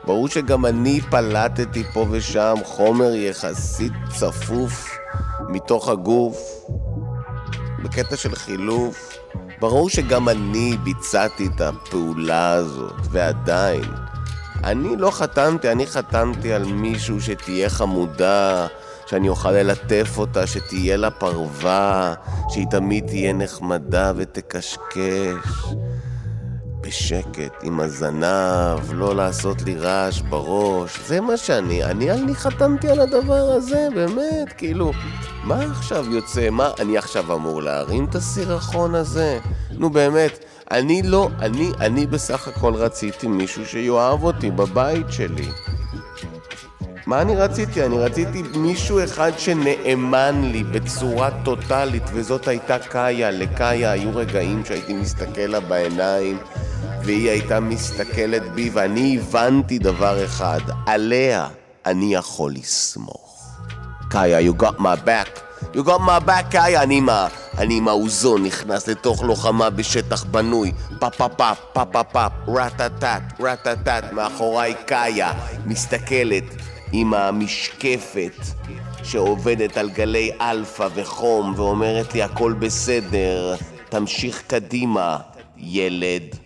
ברור 0.05 0.27
שגם 0.27 0.65
אני 0.65 1.01
פלטתי 1.01 1.83
פה 1.93 2.05
ושם 2.11 2.55
חומר 2.63 3.15
יחסית 3.15 3.93
צפוף 4.09 4.97
מתוך 5.49 5.89
הגוף, 5.89 6.37
בקטע 7.83 8.17
של 8.17 8.35
חילוף. 8.35 9.17
ברור 9.59 9.89
שגם 9.89 10.29
אני 10.29 10.77
ביצעתי 10.83 11.47
את 11.47 11.61
הפעולה 11.61 12.51
הזאת, 12.51 12.95
ועדיין. 13.11 14.04
אני 14.65 14.97
לא 14.97 15.11
חתמתי, 15.11 15.71
אני 15.71 15.87
חתמתי 15.87 16.53
על 16.53 16.65
מישהו 16.65 17.21
שתהיה 17.21 17.69
חמודה, 17.69 18.67
שאני 19.05 19.29
אוכל 19.29 19.51
ללטף 19.51 20.13
אותה, 20.17 20.47
שתהיה 20.47 20.97
לה 20.97 21.11
פרווה, 21.11 22.13
שהיא 22.49 22.67
תמיד 22.71 23.07
תהיה 23.07 23.33
נחמדה 23.33 24.11
ותקשקש. 24.15 25.75
בשקט, 26.81 27.63
עם 27.63 27.79
הזנב, 27.79 28.93
לא 28.93 29.15
לעשות 29.15 29.61
לי 29.61 29.75
רעש 29.75 30.21
בראש. 30.21 30.99
זה 31.07 31.21
מה 31.21 31.37
שאני, 31.37 31.83
אני, 31.83 32.11
אני 32.11 32.35
חתמתי 32.35 32.89
על 32.89 32.99
הדבר 32.99 33.51
הזה, 33.51 33.87
באמת, 33.95 34.53
כאילו, 34.57 34.91
מה 35.43 35.63
עכשיו 35.63 36.13
יוצא? 36.13 36.49
מה, 36.49 36.69
אני 36.79 36.97
עכשיו 36.97 37.33
אמור 37.33 37.61
להרים 37.61 38.05
את 38.05 38.15
הסירחון 38.15 38.95
הזה? 38.95 39.39
נו 39.71 39.89
באמת, 39.89 40.44
אני 40.71 41.01
לא, 41.01 41.29
אני, 41.39 41.71
אני 41.79 42.07
בסך 42.07 42.47
הכל 42.47 42.73
רציתי 42.73 43.27
מישהו 43.27 43.65
שיאהב 43.65 44.23
אותי 44.23 44.51
בבית 44.51 45.05
שלי. 45.09 45.47
מה 47.05 47.21
אני 47.21 47.35
רציתי? 47.35 47.85
אני 47.85 47.97
רציתי 47.97 48.43
מישהו 48.55 49.03
אחד 49.03 49.31
שנאמן 49.37 50.41
לי 50.51 50.63
בצורה 50.63 51.29
טוטאלית, 51.43 52.03
וזאת 52.13 52.47
הייתה 52.47 52.79
קאיה. 52.79 53.31
לקאיה 53.31 53.91
היו 53.91 54.09
רגעים 54.13 54.65
שהייתי 54.65 54.93
מסתכל 54.93 55.41
לה 55.41 55.59
בעיניים, 55.59 56.37
והיא 57.03 57.29
הייתה 57.29 57.59
מסתכלת 57.59 58.53
בי, 58.53 58.69
ואני 58.73 59.17
הבנתי 59.17 59.79
דבר 59.79 60.25
אחד, 60.25 60.59
עליה 60.85 61.47
אני 61.85 62.13
יכול 62.13 62.51
לסמוך. 62.51 63.55
קאיה, 64.09 64.51
you 64.51 64.61
got 64.61 64.79
my 64.79 65.07
back. 65.07 65.44
You 65.73 65.83
got 65.83 65.99
my 65.99 66.27
back, 66.27 66.51
קאיה, 66.51 66.83
אני 66.83 66.99
מה... 66.99 67.27
אני 67.57 67.77
עם 67.77 67.87
האוזון 67.87 68.43
נכנס 68.43 68.87
לתוך 68.87 69.23
לוחמה 69.23 69.69
בשטח 69.69 70.23
בנוי, 70.23 70.71
פה 70.99 71.09
פה, 71.09 72.27
רטטט, 72.47 73.21
רטטט, 73.39 74.03
מאחוריי 74.11 74.73
קאיה, 74.85 75.33
מסתכלת 75.65 76.43
עם 76.91 77.13
המשקפת 77.13 78.45
שעובדת 79.03 79.77
על 79.77 79.89
גלי 79.89 80.31
אלפא 80.41 80.87
וחום 80.95 81.53
ואומרת 81.55 82.13
לי 82.13 82.23
הכל 82.23 82.53
בסדר, 82.53 83.55
תמשיך 83.89 84.43
קדימה, 84.47 85.17
ילד. 85.57 86.44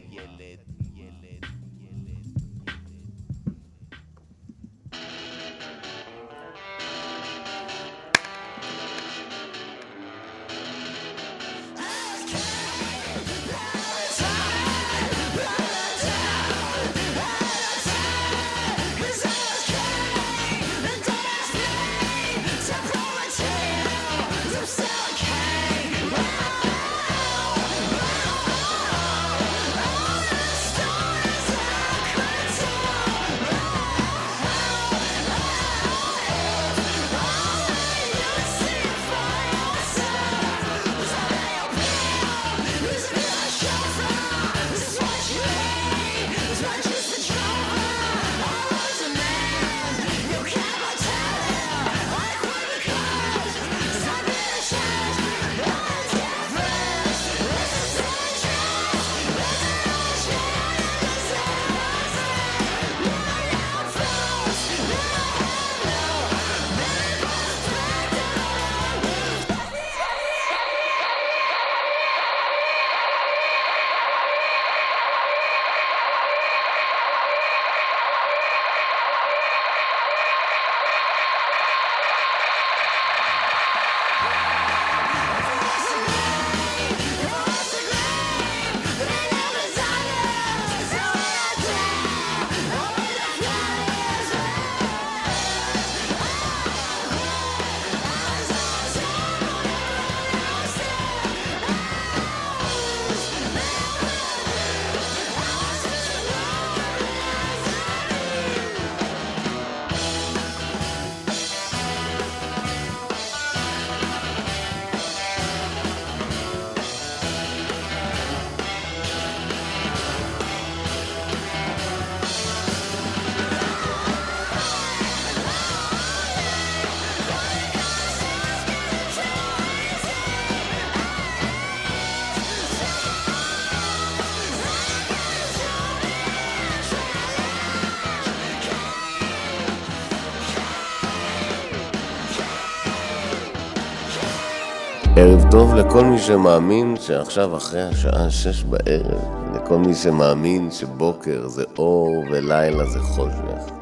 טוב 145.51 145.75
לכל 145.75 146.05
מי 146.05 146.19
שמאמין 146.19 146.95
שעכשיו 147.01 147.57
אחרי 147.57 147.81
השעה 147.81 148.29
שש 148.29 148.63
בערב, 148.63 149.21
לכל 149.55 149.77
מי 149.77 149.95
שמאמין 149.95 150.71
שבוקר 150.71 151.47
זה 151.47 151.63
אור 151.77 152.23
ולילה 152.31 152.85
זה 152.85 152.99
חושך. 152.99 153.73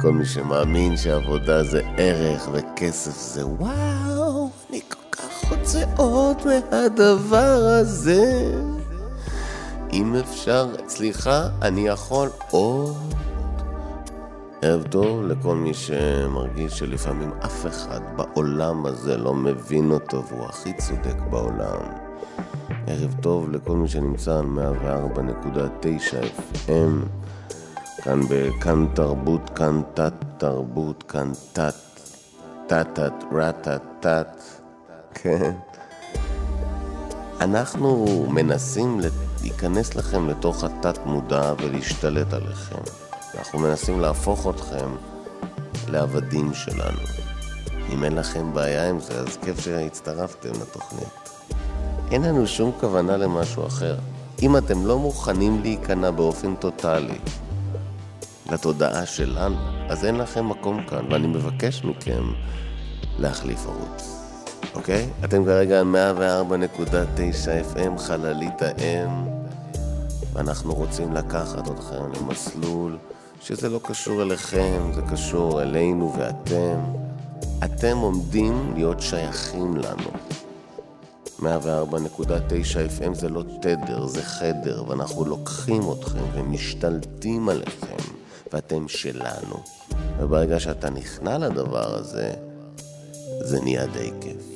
כל 0.00 0.12
מי 0.12 0.26
שמאמין 0.26 0.96
שעבודה 0.96 1.62
זה 1.62 1.80
ערך 1.96 2.48
וכסף 2.52 3.34
זה 3.34 3.46
וואו, 3.46 4.50
אני 4.70 4.80
כל 4.88 5.16
כך 5.16 5.50
רוצה 5.50 5.84
עוד 5.96 6.36
מהדבר 6.46 7.58
הזה. 7.80 8.52
אם 9.92 10.14
אפשר, 10.16 10.66
סליחה, 10.88 11.48
אני 11.62 11.88
יכול 11.88 12.28
עוד. 12.50 13.01
ערב 14.64 14.82
טוב 14.82 15.22
לכל 15.22 15.54
מי 15.54 15.74
שמרגיש 15.74 16.78
שלפעמים 16.78 17.30
אף 17.44 17.66
אחד 17.66 18.00
בעולם 18.16 18.86
הזה 18.86 19.16
לא 19.16 19.34
מבין 19.34 19.90
אותו 19.90 20.22
והוא 20.28 20.44
הכי 20.44 20.72
צודק 20.72 21.16
בעולם. 21.30 21.80
ערב 22.86 23.14
טוב 23.20 23.50
לכל 23.50 23.76
מי 23.76 23.88
שנמצא 23.88 24.38
על 24.38 24.44
104.9 24.44 25.86
FM, 26.66 27.06
כאן 28.04 28.20
בכאן 28.30 28.86
תרבות, 28.94 29.50
כאן 29.54 29.82
תת 29.94 30.14
תרבות, 30.38 31.02
כאן 31.02 31.32
תת, 31.52 31.74
תתת, 32.66 33.12
רתת, 33.32 33.82
תת, 34.00 34.42
כן. 35.14 35.52
אנחנו 37.40 38.06
מנסים 38.30 39.00
להיכנס 39.42 39.94
לכם 39.94 40.28
לתוך 40.28 40.64
התת 40.64 40.98
מודע 41.06 41.52
ולהשתלט 41.58 42.32
עליכם. 42.32 43.11
אנחנו 43.38 43.58
מנסים 43.58 44.00
להפוך 44.00 44.46
אתכם 44.50 44.90
לעבדים 45.88 46.54
שלנו. 46.54 46.98
אם 47.92 48.04
אין 48.04 48.14
לכם 48.14 48.52
בעיה 48.54 48.88
עם 48.88 49.00
זה, 49.00 49.20
אז 49.20 49.36
כיף 49.36 49.60
שהצטרפתם 49.60 50.50
לתוכנית. 50.50 51.30
אין 52.10 52.22
לנו 52.22 52.46
שום 52.46 52.72
כוונה 52.80 53.16
למשהו 53.16 53.66
אחר. 53.66 53.96
אם 54.42 54.56
אתם 54.56 54.86
לא 54.86 54.98
מוכנים 54.98 55.60
להיכנע 55.62 56.10
באופן 56.10 56.54
טוטאלי 56.56 57.18
לתודעה 58.50 59.06
שלנו, 59.06 59.56
אז 59.88 60.04
אין 60.04 60.16
לכם 60.16 60.48
מקום 60.48 60.86
כאן, 60.86 61.12
ואני 61.12 61.26
מבקש 61.26 61.84
מכם 61.84 62.22
להחליף 63.18 63.66
ערוץ. 63.66 64.18
אוקיי? 64.74 65.08
אתם 65.24 65.44
כרגע 65.44 65.80
על 65.80 65.94
104.9 65.94 67.76
FM, 67.76 67.98
חללית 67.98 68.62
האם, 68.62 69.08
ואנחנו 70.32 70.74
רוצים 70.74 71.12
לקחת 71.12 71.68
אתכם 71.70 72.12
למסלול 72.20 72.98
שזה 73.44 73.68
לא 73.68 73.80
קשור 73.84 74.22
אליכם, 74.22 74.90
זה 74.94 75.02
קשור 75.12 75.62
אלינו 75.62 76.14
ואתם. 76.18 76.80
אתם 77.64 77.96
עומדים 77.96 78.72
להיות 78.74 79.00
שייכים 79.00 79.76
לנו. 79.76 80.10
104.9 81.38 81.44
FM 82.98 83.14
זה 83.14 83.28
לא 83.28 83.42
תדר, 83.62 84.06
זה 84.06 84.22
חדר, 84.22 84.84
ואנחנו 84.88 85.24
לוקחים 85.24 85.82
אתכם 85.92 86.24
ומשתלטים 86.34 87.48
עליכם, 87.48 88.12
ואתם 88.52 88.88
שלנו. 88.88 89.62
וברגע 90.18 90.60
שאתה 90.60 90.90
נכנע 90.90 91.38
לדבר 91.38 91.94
הזה, 91.94 92.32
זה 93.40 93.60
נהיה 93.60 93.86
די 93.86 94.10
כיף. 94.20 94.51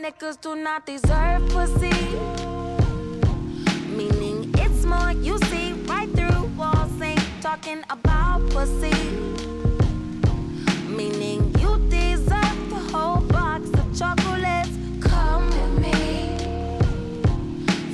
Niggas 0.00 0.40
do 0.40 0.56
not 0.56 0.86
deserve 0.86 1.46
pussy. 1.50 1.92
Meaning 3.94 4.50
it's 4.56 4.84
more 4.86 5.12
you 5.12 5.36
see 5.50 5.72
right 5.84 6.08
through 6.16 6.44
walls, 6.56 7.02
ain't 7.02 7.20
talking 7.42 7.84
about 7.90 8.40
pussy. 8.48 8.94
Meaning 10.88 11.54
you 11.58 11.76
deserve 11.90 12.60
the 12.70 12.82
whole 12.90 13.20
box 13.20 13.68
of 13.68 13.98
chocolates. 13.98 14.74
Come 15.02 15.46
with 15.50 15.74
me. 15.84 15.94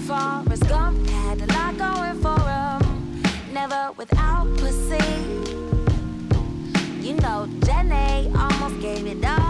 Forrest 0.06 0.68
Gump 0.68 1.08
had 1.08 1.40
a 1.40 1.46
lot 1.54 1.76
going 1.76 2.20
for 2.22 2.38
him, 2.54 3.22
never 3.52 3.90
without 3.96 4.46
pussy. 4.58 5.04
You 7.00 7.14
know, 7.14 7.48
Jenny 7.64 8.30
almost 8.36 8.80
gave 8.80 9.06
it 9.06 9.24
up 9.24 9.45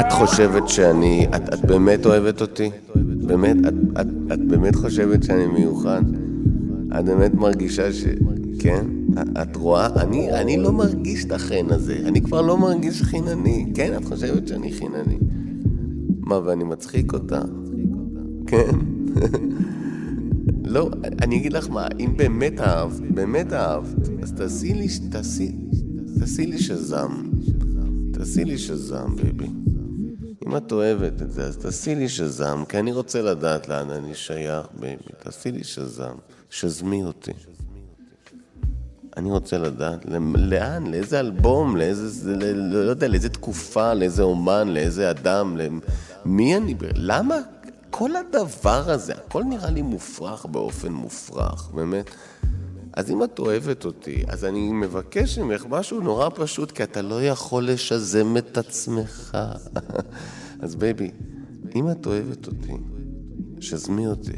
את 0.00 0.12
חושבת 0.12 0.68
שאני... 0.68 1.26
את, 1.36 1.54
את 1.54 1.64
באמת 1.64 2.06
אוהבת 2.06 2.40
אותי? 2.40 2.70
באמת? 3.26 3.56
את, 3.68 3.74
את, 4.00 4.06
את 4.32 4.38
באמת 4.48 4.76
חושבת 4.76 5.22
שאני 5.22 5.46
מיוחד? 5.46 6.02
את 6.98 7.04
באמת 7.04 7.34
מרגישה 7.34 7.92
ש... 7.92 8.04
כן? 8.58 8.86
את 9.42 9.56
רואה? 9.56 9.86
אני, 9.96 10.32
אני 10.32 10.56
לא 10.56 10.72
מרגיש 10.72 11.24
את 11.24 11.32
החן 11.32 11.66
הזה. 11.70 11.98
אני 12.04 12.20
כבר 12.20 12.42
לא 12.42 12.58
מרגיש 12.58 13.02
חינני. 13.02 13.72
כן, 13.74 13.92
את 13.96 14.04
חושבת 14.04 14.48
שאני 14.48 14.72
חינני. 14.72 15.18
מה, 16.20 16.40
ואני 16.44 16.64
מצחיק 16.64 17.12
אותה? 17.12 17.42
כן? 18.46 18.70
לא, 20.74 20.90
אני 21.22 21.36
אגיד 21.36 21.52
לך 21.52 21.70
מה, 21.70 21.86
אם 22.00 22.12
באמת 22.16 22.60
אהבת, 22.60 23.00
באמת 23.14 23.52
אהבת, 23.52 24.08
אז 24.22 24.32
תעשי 24.32 24.74
לי, 24.74 24.86
תעשי, 25.10 25.52
תעשי 26.18 26.46
לי 26.46 26.58
Shazam. 26.58 27.08
תעשי 28.12 28.44
לי 28.44 28.58
Shazam, 28.58 29.16
baby. 29.16 29.48
אם 30.46 30.56
את 30.56 30.72
אוהבת 30.72 31.22
את 31.22 31.32
זה, 31.32 31.44
אז 31.44 31.56
תעשי 31.56 31.94
לי 31.94 32.08
Shazam, 32.08 32.64
כי 32.68 32.78
אני 32.78 32.92
רוצה 32.92 33.22
לדעת 33.22 33.68
לאן 33.68 33.90
אני 33.90 34.14
שייך, 34.14 34.66
baby. 34.80 35.02
תעשי 35.22 35.52
לי 35.52 35.64
Shazam. 35.64 36.14
שזמי 36.50 37.04
אותי. 37.04 37.32
אני 39.16 39.30
רוצה 39.30 39.58
לדעת 39.58 39.98
לאן, 40.36 40.86
לאיזה 40.86 41.20
אלבום, 41.20 41.76
לאיזה, 41.76 42.36
ל- 42.36 42.74
לא 42.74 42.90
יודע, 42.90 43.08
לאיזה 43.08 43.28
תקופה, 43.28 43.94
לאיזה 43.94 44.22
אומן, 44.22 44.68
לאיזה 44.68 45.10
אדם, 45.10 45.56
למי 45.56 46.56
אני, 46.56 46.74
למה? 46.94 47.34
כל 47.90 48.10
הדבר 48.16 48.90
הזה, 48.90 49.12
הכל 49.14 49.44
נראה 49.44 49.70
לי 49.70 49.82
מופרך 49.82 50.46
באופן 50.46 50.92
מופרך, 50.92 51.70
באמת. 51.74 52.10
אז 52.96 53.10
אם 53.10 53.24
את 53.24 53.38
אוהבת 53.38 53.84
אותי, 53.84 54.24
אז 54.28 54.44
אני 54.44 54.72
מבקש 54.72 55.38
ממך 55.38 55.66
משהו 55.70 56.00
נורא 56.00 56.28
פשוט, 56.34 56.70
כי 56.70 56.82
אתה 56.82 57.02
לא 57.02 57.24
יכול 57.24 57.68
לשזם 57.68 58.36
את 58.36 58.58
עצמך. 58.58 59.38
אז 60.62 60.74
baby, 60.74 61.10
אם 61.74 61.90
את 61.90 62.06
אוהבת 62.06 62.46
אותי, 62.46 62.72
שזמי 63.60 64.06
אותי. 64.06 64.32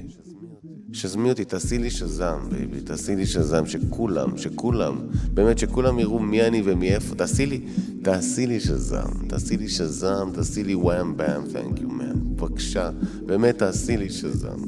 שזמי 0.92 1.30
אותי, 1.30 1.44
תעשי 1.44 1.78
לי 1.78 1.90
Shazam, 1.90 2.38
baby, 2.50 2.80
תעשי 2.80 3.16
לי 3.16 3.26
Shazam, 3.26 3.66
שכולם, 3.66 4.36
שכולם, 4.36 4.98
באמת, 5.34 5.58
שכולם 5.58 5.98
יראו 5.98 6.18
מי 6.18 6.42
אני 6.42 6.62
ומאיפה, 6.64 7.14
תעשי 7.14 7.46
לי, 7.46 7.60
תעשי 8.02 8.46
לי 8.46 8.60
Shazam, 8.60 9.28
תעשי 9.28 9.56
לי 9.56 9.68
Shazam, 9.68 10.30
תעשי 10.34 10.64
לי 10.64 10.74
wham 10.74 11.16
bam, 11.16 11.42
thank 11.44 11.78
you 11.78 11.86
ma'am, 11.86 12.16
בבקשה, 12.16 12.90
באמת 13.26 13.58
תעשי 13.58 13.96
לי 13.96 14.10
Shazam. 14.10 14.58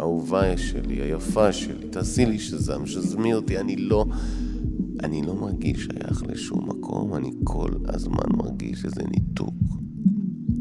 אהובה 0.00 0.56
שלי, 0.56 1.00
היפה 1.00 1.52
שלי, 1.52 1.88
תעשי 1.90 2.26
לי 2.26 2.38
Shazam, 2.38 2.86
שזמי 2.86 3.34
אותי, 3.34 3.58
אני 3.58 3.76
לא, 3.76 4.04
אני 5.02 5.22
לא 5.22 5.34
מרגיש 5.34 5.84
שייך 5.84 6.22
לשום 6.28 6.68
מקום, 6.68 7.14
אני 7.14 7.30
כל 7.44 7.70
הזמן 7.88 8.36
מרגיש 8.36 8.84
איזה 8.84 9.02
ניתוק. 9.10 9.54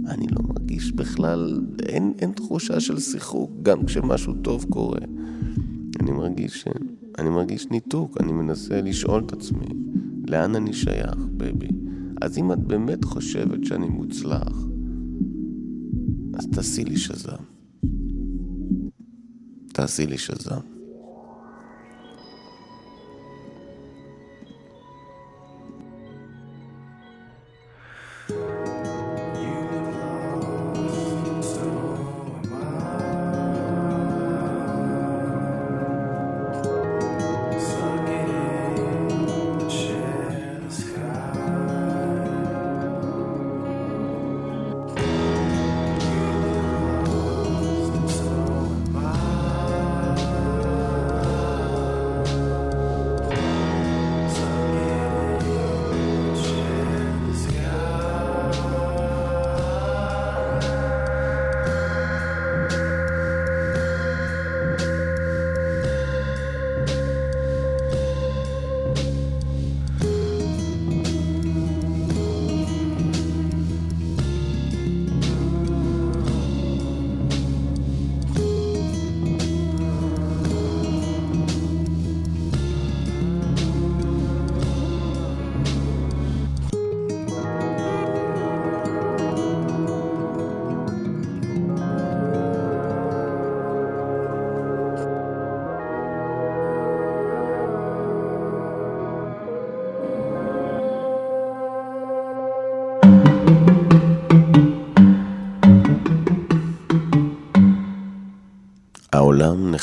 אני 0.07 0.27
לא 0.27 0.41
מרגיש 0.47 0.91
בכלל, 0.91 1.61
אין, 1.85 2.13
אין 2.19 2.31
תחושה 2.31 2.79
של 2.79 2.99
שיחוק, 2.99 3.51
גם 3.61 3.85
כשמשהו 3.85 4.33
טוב 4.33 4.65
קורה. 4.69 4.99
אני 5.99 6.11
מרגיש, 6.11 6.65
אני 7.19 7.29
מרגיש 7.29 7.67
ניתוק, 7.71 8.17
אני 8.21 8.31
מנסה 8.31 8.81
לשאול 8.81 9.23
את 9.25 9.33
עצמי, 9.33 9.67
לאן 10.27 10.55
אני 10.55 10.73
שייך, 10.73 11.17
baby? 11.37 11.67
אז 12.21 12.37
אם 12.37 12.51
את 12.51 12.59
באמת 12.59 13.05
חושבת 13.05 13.65
שאני 13.65 13.89
מוצלח, 13.89 14.65
אז 16.33 16.47
תעשי 16.51 16.85
לי 16.85 16.97
שזם. 16.97 17.52
תעשי 19.73 20.05
לי 20.05 20.17
שזם. 20.17 20.72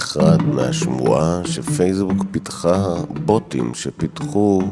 נחרד 0.00 0.42
מהשמועה 0.42 1.40
שפייסבוק 1.44 2.24
פיתחה 2.30 2.94
בוטים 3.24 3.74
שפיתחו 3.74 4.62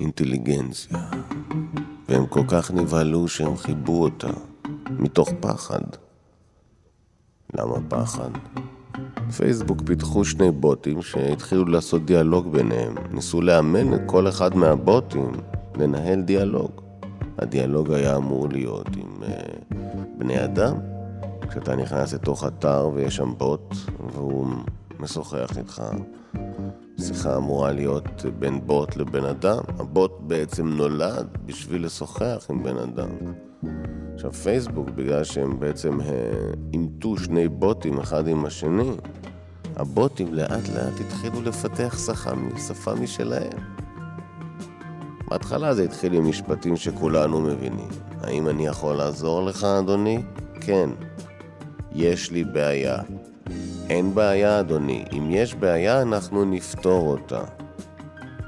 אינטליגנציה. 0.00 0.98
והם 2.08 2.26
כל 2.26 2.42
כך 2.48 2.70
נבהלו 2.70 3.28
שהם 3.28 3.56
חיבו 3.56 4.02
אותה, 4.02 4.30
מתוך 4.90 5.28
פחד. 5.40 5.80
למה 7.54 7.74
פחד? 7.88 8.30
פייסבוק 9.36 9.82
פיתחו 9.86 10.24
שני 10.24 10.50
בוטים 10.50 11.02
שהתחילו 11.02 11.64
לעשות 11.64 12.04
דיאלוג 12.04 12.52
ביניהם. 12.52 12.94
ניסו 13.10 13.40
לאמן 13.40 13.94
את 13.94 14.00
כל 14.06 14.28
אחד 14.28 14.56
מהבוטים 14.56 15.32
לנהל 15.76 16.22
דיאלוג. 16.22 16.80
הדיאלוג 17.38 17.92
היה 17.92 18.16
אמור 18.16 18.48
להיות 18.48 18.88
עם 18.96 19.22
uh, 19.22 19.74
בני 20.18 20.44
אדם. 20.44 20.95
כשאתה 21.50 21.76
נכנס 21.76 22.14
לתוך 22.14 22.44
אתר 22.46 22.90
ויש 22.94 23.16
שם 23.16 23.34
בוט 23.38 23.74
והוא 24.12 24.46
משוחח 25.00 25.58
איתך, 25.58 25.82
שיחה 27.00 27.36
אמורה 27.36 27.72
להיות 27.72 28.24
בין 28.38 28.66
בוט 28.66 28.96
לבן 28.96 29.24
אדם. 29.24 29.58
הבוט 29.78 30.12
בעצם 30.20 30.68
נולד 30.68 31.26
בשביל 31.46 31.84
לשוחח 31.84 32.46
עם 32.50 32.62
בן 32.62 32.76
אדם. 32.76 33.08
עכשיו 34.14 34.32
פייסבוק, 34.32 34.90
בגלל 34.90 35.24
שהם 35.24 35.60
בעצם 35.60 36.00
אה, 36.00 36.06
אימתו 36.72 37.18
שני 37.18 37.48
בוטים 37.48 37.98
אחד 37.98 38.28
עם 38.28 38.44
השני, 38.44 38.90
הבוטים 39.76 40.34
לאט 40.34 40.68
לאט 40.68 41.00
התחילו 41.00 41.42
לפתח 41.42 41.98
שפה, 42.06 42.30
שפה 42.68 42.94
משלהם. 42.94 43.58
בהתחלה 45.28 45.74
זה 45.74 45.84
התחיל 45.84 46.12
עם 46.12 46.28
משפטים 46.28 46.76
שכולנו 46.76 47.40
מבינים. 47.40 47.88
האם 48.20 48.48
אני 48.48 48.66
יכול 48.66 48.96
לעזור 48.96 49.42
לך, 49.42 49.64
אדוני? 49.64 50.22
כן. 50.60 50.90
יש 51.96 52.30
לי 52.30 52.44
בעיה. 52.44 52.96
אין 53.88 54.14
בעיה, 54.14 54.60
אדוני. 54.60 55.04
אם 55.12 55.30
יש 55.30 55.54
בעיה, 55.54 56.02
אנחנו 56.02 56.44
נפתור 56.44 57.08
אותה. 57.08 57.40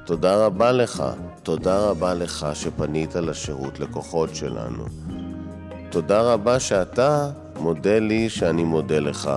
תודה 0.06 0.46
רבה 0.46 0.72
לך. 0.72 1.04
תודה 1.42 1.78
רבה 1.78 2.14
לך 2.14 2.46
שפנית 2.54 3.14
לשירות 3.14 3.80
לקוחות 3.80 4.34
שלנו. 4.34 4.84
תודה 5.90 6.20
רבה 6.20 6.60
שאתה 6.60 7.30
מודה 7.60 7.98
לי 7.98 8.28
שאני 8.28 8.64
מודה 8.64 8.98
לך. 8.98 9.30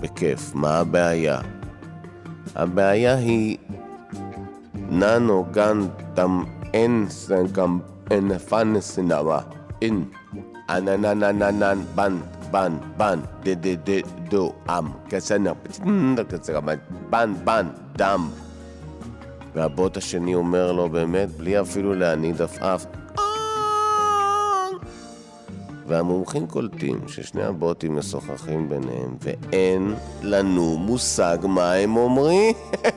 בכיף. 0.00 0.54
מה 0.54 0.78
הבעיה? 0.78 1.40
הבעיה 2.54 3.14
היא 3.14 3.58
ננו 4.74 5.46
גן 5.50 5.78
דם 6.14 6.44
אין 6.74 7.06
סנקם 7.08 7.78
אין 8.10 8.38
פאנסינאווה 8.38 9.40
אין 9.82 10.04
אנננננן 10.70 11.78
בן 12.50 12.72
בן 12.96 13.20
דה 13.42 13.54
דה 13.54 13.74
דה 13.74 14.08
דו 14.28 14.52
עם 14.68 14.88
כסנה 15.08 15.52
בן 17.10 17.34
בן 17.44 17.66
דם 17.96 18.28
והבוט 19.54 19.96
השני 19.96 20.34
אומר 20.34 20.72
לו 20.72 20.88
באמת 20.88 21.28
בלי 21.28 21.60
אפילו 21.60 21.94
להניד 21.94 22.42
עפעף 22.42 22.86
והמומחים 25.88 26.46
קולטים 26.46 27.00
ששני 27.08 27.42
הבוטים 27.42 27.96
משוחחים 27.96 28.68
ביניהם 28.68 29.16
ואין 29.20 29.94
לנו 30.22 30.76
מושג 30.78 31.38
מה 31.42 31.72
הם 31.72 31.96
אומרים. 31.96 32.54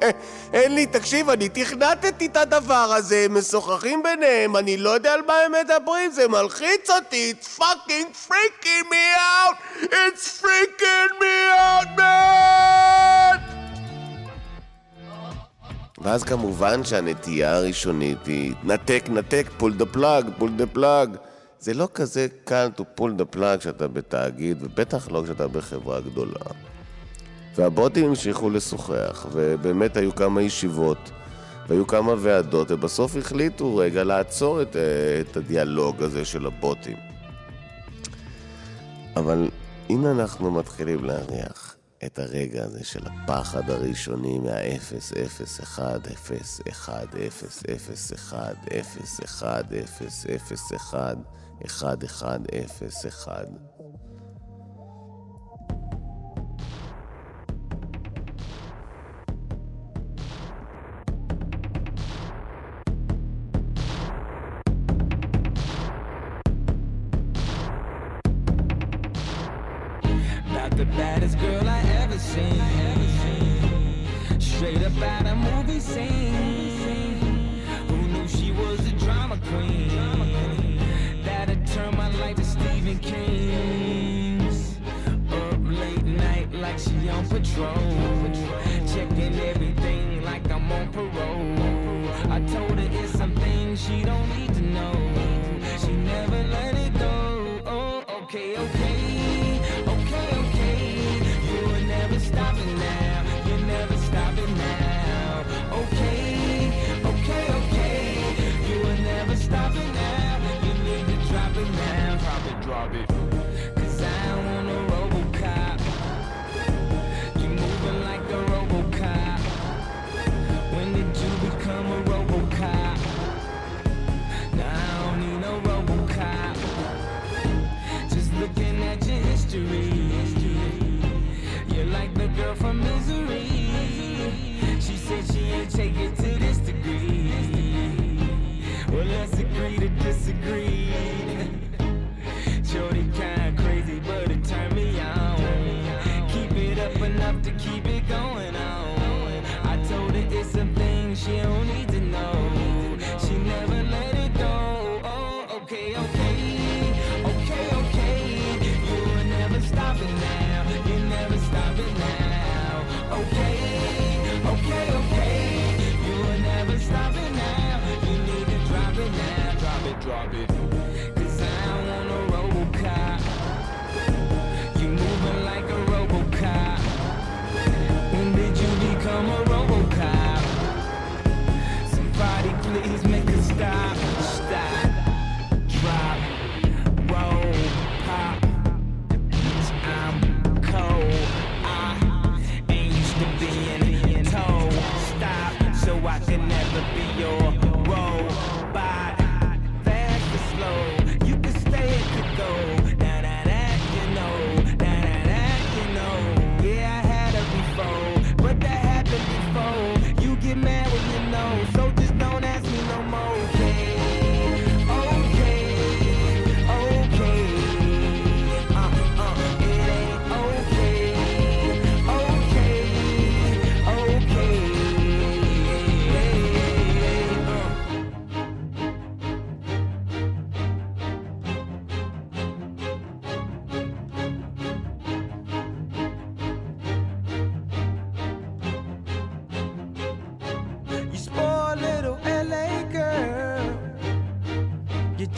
אין 0.53 0.75
לי, 0.75 0.85
תקשיב, 0.85 1.29
אני 1.29 1.49
תכנתתי 1.49 2.25
את 2.25 2.37
הדבר 2.37 2.93
הזה, 2.97 3.25
הם 3.25 3.37
משוחחים 3.37 4.03
ביניהם, 4.03 4.55
אני 4.55 4.77
לא 4.77 4.89
יודע 4.89 5.13
על 5.13 5.21
מה 5.27 5.33
הם 5.33 5.51
מדברים, 5.51 6.11
זה 6.11 6.27
מלחיץ 6.27 6.89
אותי, 6.89 7.33
it's 7.39 7.59
fucking 7.59 8.29
freaking 8.29 8.85
me 8.91 9.05
out! 9.17 9.83
it's 9.83 10.41
freaking 10.41 11.19
me 11.21 11.35
out, 11.59 11.97
man! 11.97 12.51
ואז 16.03 16.23
כמובן 16.23 16.83
שהנטייה 16.83 17.55
הראשונית 17.55 18.25
היא 18.25 18.53
נתק, 18.63 19.03
נתק, 19.09 19.47
pull 19.59 19.81
the 19.81 19.95
plug, 19.97 20.41
pull 20.41 20.61
the 20.61 20.77
plug. 20.77 21.30
זה 21.61 21.73
לא 21.73 21.87
כזה 21.93 22.27
קל 22.43 22.69
to 22.77 22.81
pull 22.99 23.21
the 23.21 23.35
plug 23.35 23.57
כשאתה 23.59 23.87
בתאגיד, 23.87 24.63
ובטח 24.63 25.11
לא 25.11 25.21
כשאתה 25.25 25.47
בחברה 25.47 26.01
גדולה. 26.01 26.45
והבוטים 27.55 28.05
המשיכו 28.05 28.49
לשוחח, 28.49 29.25
ובאמת 29.31 29.97
היו 29.97 30.15
כמה 30.15 30.41
ישיבות, 30.41 31.11
והיו 31.67 31.87
כמה 31.87 32.13
ועדות, 32.19 32.71
ובסוף 32.71 33.15
החליטו 33.15 33.75
רגע 33.77 34.03
לעצור 34.03 34.61
את, 34.61 34.75
את 35.21 35.37
הדיאלוג 35.37 36.03
הזה 36.03 36.25
של 36.25 36.45
הבוטים. 36.45 36.97
אבל 39.15 39.49
אם 39.89 40.05
אנחנו 40.05 40.51
מתחילים 40.51 41.03
להריח 41.03 41.70
את 42.05 42.19
הרגע 42.19 42.63
הזה 42.63 42.83
של 42.83 43.07
הפחד 43.07 43.69
הראשוני 43.69 44.39
מה-0, 44.39 45.15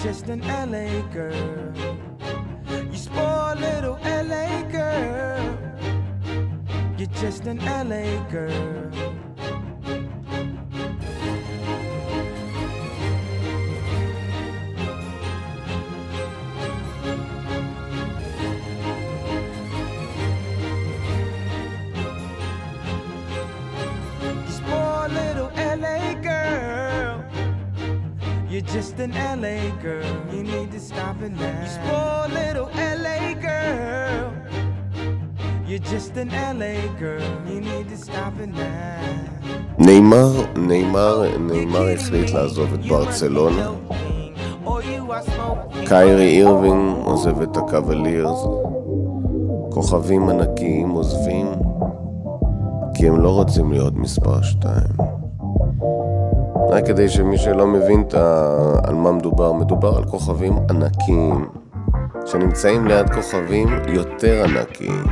just 0.03 0.27
an 0.27 0.41
LA 0.41 1.01
girl. 1.13 1.73
You 2.91 2.97
spoil 2.97 3.55
little 3.55 3.97
LA 4.03 4.63
girl. 4.63 5.57
You're 6.97 7.07
just 7.21 7.45
an 7.45 7.59
LA 7.59 8.21
girl. 8.29 9.22
Just 28.73 28.97
an 28.97 29.11
LA 29.41 29.59
girl. 29.83 30.11
You 30.33 30.41
need 30.41 30.71
to 30.71 30.79
stop 30.79 31.21
it 31.21 31.33
now. 31.41 31.61
You 31.61 31.69
spoiled 31.77 32.27
little 32.39 32.69
LA 33.03 33.21
girl. 33.47 34.33
You're 35.67 35.85
just 35.93 36.17
an 36.17 36.29
LA 36.59 36.77
girl. 37.03 37.27
You 37.51 37.61
need 37.61 37.87
to 37.93 37.97
stop 37.97 38.33
it 38.43 38.49
now. 38.49 39.03
ניימאר, 39.77 40.31
ניימאר, 40.55 41.37
ניימאר 41.39 41.89
החליט 41.89 42.29
לעזוב 42.29 42.73
את 42.73 42.85
ברצלונה. 42.85 43.69
קיירי 45.85 46.37
אירווינג 46.37 46.95
עוזב 47.05 47.41
את 47.41 47.57
הקוולירס. 47.57 48.39
כוכבים 49.69 50.29
ענקיים 50.29 50.89
עוזבים, 50.89 51.47
כי 52.93 53.07
הם 53.07 53.21
לא 53.21 53.29
רוצים 53.29 53.71
להיות 53.71 53.93
מספר 53.93 54.41
שתיים. 54.41 55.12
רק 56.73 56.85
כדי 56.87 57.09
שמי 57.09 57.37
שלא 57.37 57.67
מבין. 57.67 58.03
על 58.83 58.95
מה 58.95 59.11
מדובר, 59.11 59.51
מדובר 59.51 59.97
על 59.97 60.05
כוכבים 60.05 60.53
ענקיים, 60.69 61.47
שנמצאים 62.25 62.87
ליד 62.87 63.09
כוכבים 63.09 63.67
יותר 63.87 64.43
ענקיים. 64.43 65.03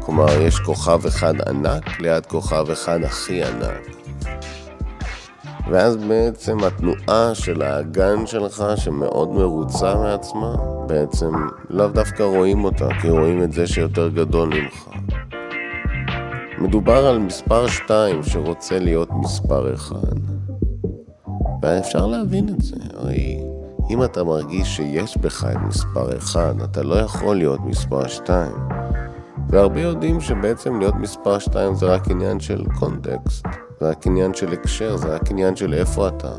כלומר, 0.00 0.40
יש 0.40 0.58
כוכב 0.58 1.06
אחד 1.06 1.34
ענק 1.48 2.00
ליד 2.00 2.26
כוכב 2.26 2.70
אחד 2.70 3.02
הכי 3.04 3.44
ענק. 3.44 3.96
ואז 5.70 5.96
בעצם 5.96 6.58
התנועה 6.64 7.34
של 7.34 7.62
האגן 7.62 8.26
שלך, 8.26 8.64
שמאוד 8.76 9.32
מרוצה 9.32 9.94
מעצמה, 9.94 10.56
בעצם 10.86 11.32
לאו 11.70 11.88
דווקא 11.88 12.22
רואים 12.22 12.64
אותה, 12.64 12.88
כי 13.00 13.10
רואים 13.10 13.42
את 13.42 13.52
זה 13.52 13.66
שיותר 13.66 14.08
גדול 14.08 14.48
ממך. 14.48 14.88
מדובר 16.58 17.06
על 17.06 17.18
מספר 17.18 17.66
2 17.66 18.22
שרוצה 18.22 18.78
להיות 18.78 19.08
מספר 19.12 19.74
1. 19.74 19.96
ואפשר 21.62 22.06
להבין 22.06 22.48
את 22.48 22.60
זה, 22.60 22.76
הרי 22.94 23.40
אם 23.90 24.04
אתה 24.04 24.24
מרגיש 24.24 24.76
שיש 24.76 25.16
בך 25.16 25.44
את 25.44 25.56
מספר 25.68 26.18
1, 26.18 26.54
אתה 26.64 26.82
לא 26.82 26.94
יכול 26.94 27.36
להיות 27.36 27.60
מספר 27.60 28.06
2. 28.08 28.52
והרבה 29.48 29.80
יודעים 29.80 30.20
שבעצם 30.20 30.78
להיות 30.78 30.94
מספר 30.94 31.38
2 31.38 31.74
זה 31.74 31.86
רק 31.86 32.10
עניין 32.10 32.40
של 32.40 32.64
קונטקסט, 32.78 33.46
זה 33.80 33.90
רק 33.90 34.06
עניין 34.06 34.34
של 34.34 34.52
הקשר, 34.52 34.96
זה 34.96 35.14
רק 35.14 35.30
עניין 35.30 35.56
של 35.56 35.74
איפה 35.74 36.08
אתה, 36.08 36.32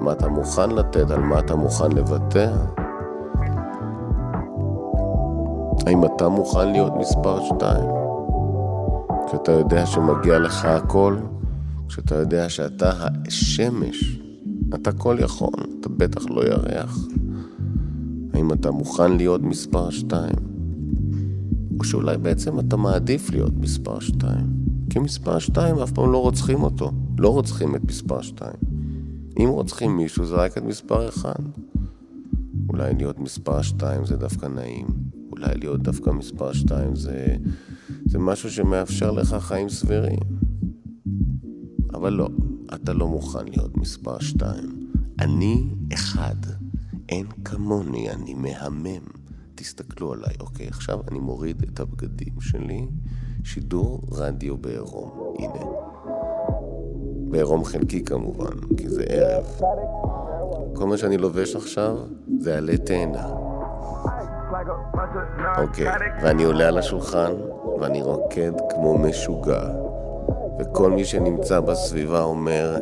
מה 0.00 0.12
אתה 0.12 0.28
מוכן 0.28 0.70
לתת, 0.70 1.10
על 1.10 1.20
מה 1.20 1.38
אתה 1.38 1.54
מוכן 1.54 1.92
לוותר. 1.92 2.52
האם 5.86 6.04
אתה 6.04 6.28
מוכן 6.28 6.72
להיות 6.72 6.92
מספר 6.96 7.44
2? 7.44 7.60
כשאתה 9.26 9.52
יודע 9.52 9.86
שמגיע 9.86 10.38
לך 10.38 10.64
הכל, 10.64 11.16
כשאתה 11.88 12.14
יודע 12.14 12.48
שאתה 12.48 12.92
השמש, 13.26 14.25
אתה 14.76 14.92
כל 14.92 15.16
יכול, 15.20 15.52
אתה 15.80 15.88
בטח 15.88 16.26
לא 16.30 16.46
ירח. 16.46 16.98
האם 18.34 18.52
אתה 18.52 18.70
מוכן 18.70 19.16
להיות 19.16 19.42
מספר 19.42 19.90
2? 19.90 20.32
או 21.78 21.84
שאולי 21.84 22.18
בעצם 22.18 22.58
אתה 22.58 22.76
מעדיף 22.76 23.30
להיות 23.30 23.52
מספר 23.56 24.00
2. 24.00 24.46
כי 24.90 24.98
מספר 24.98 25.38
2 25.38 25.78
אף 25.78 25.92
פעם 25.92 26.12
לא 26.12 26.22
רוצחים 26.22 26.62
אותו. 26.62 26.92
לא 27.18 27.28
רוצחים 27.28 27.76
את 27.76 27.84
מספר 27.84 28.22
2. 28.22 28.52
אם 29.38 29.48
רוצחים 29.48 29.96
מישהו 29.96 30.26
זה 30.26 30.34
רק 30.34 30.58
את 30.58 30.62
מספר 30.62 31.08
1. 31.08 31.40
אולי 32.68 32.94
להיות 32.94 33.18
מספר 33.18 33.62
2 33.62 34.04
זה 34.04 34.16
דווקא 34.16 34.46
נעים. 34.46 34.86
אולי 35.30 35.58
להיות 35.58 35.82
דווקא 35.82 36.10
מספר 36.10 36.52
2 36.52 36.96
זה, 36.96 37.36
זה 38.04 38.18
משהו 38.18 38.50
שמאפשר 38.50 39.10
לך 39.10 39.36
חיים 39.40 39.68
סבירים. 39.68 40.18
אבל 41.94 42.12
לא, 42.12 42.28
אתה 42.74 42.92
לא 42.92 43.08
מוכן 43.08 43.44
להיות 43.44 43.76
מספר 43.76 44.18
2. 44.18 44.90
אני 45.20 45.64
אחד. 45.94 46.36
אין 47.08 47.26
כמוני, 47.44 48.10
אני 48.10 48.34
מהמם. 48.34 49.06
תסתכלו 49.54 50.12
עליי. 50.12 50.34
אוקיי, 50.40 50.68
עכשיו 50.68 51.00
אני 51.10 51.18
מוריד 51.18 51.62
את 51.62 51.80
הבגדים 51.80 52.40
שלי, 52.40 52.86
שידור 53.44 54.02
רדיו 54.12 54.56
בעירום. 54.56 55.34
הנה. 55.38 55.64
בעירום 57.30 57.64
חלקי 57.64 58.04
כמובן, 58.04 58.74
כי 58.76 58.88
זה 58.88 59.02
ערב. 59.08 59.44
כל 60.74 60.86
מה 60.86 60.96
שאני 60.96 61.18
לובש 61.18 61.56
עכשיו 61.56 61.96
זה 62.40 62.58
עלי 62.58 62.78
תאנה. 62.78 63.26
אוקיי, 65.58 65.86
ואני 66.22 66.44
עולה 66.44 66.68
על 66.68 66.78
השולחן, 66.78 67.32
ואני 67.80 68.02
רוקד 68.02 68.52
כמו 68.70 68.98
משוגע. 68.98 69.85
וכל 70.58 70.90
מי 70.90 71.04
שנמצא 71.04 71.60
בסביבה 71.60 72.22
אומר, 72.22 72.76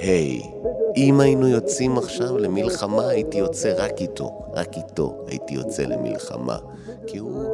היי, 0.00 0.40
hey, 0.40 0.62
אם 0.96 1.20
היינו 1.20 1.48
יוצאים 1.48 1.98
עכשיו 1.98 2.38
למלחמה, 2.38 3.08
הייתי 3.08 3.38
יוצא 3.38 3.74
רק 3.76 4.00
איתו. 4.00 4.42
רק 4.54 4.76
איתו 4.76 5.24
הייתי 5.26 5.54
יוצא 5.54 5.82
למלחמה. 5.82 6.58
כי 7.06 7.18
הוא, 7.18 7.44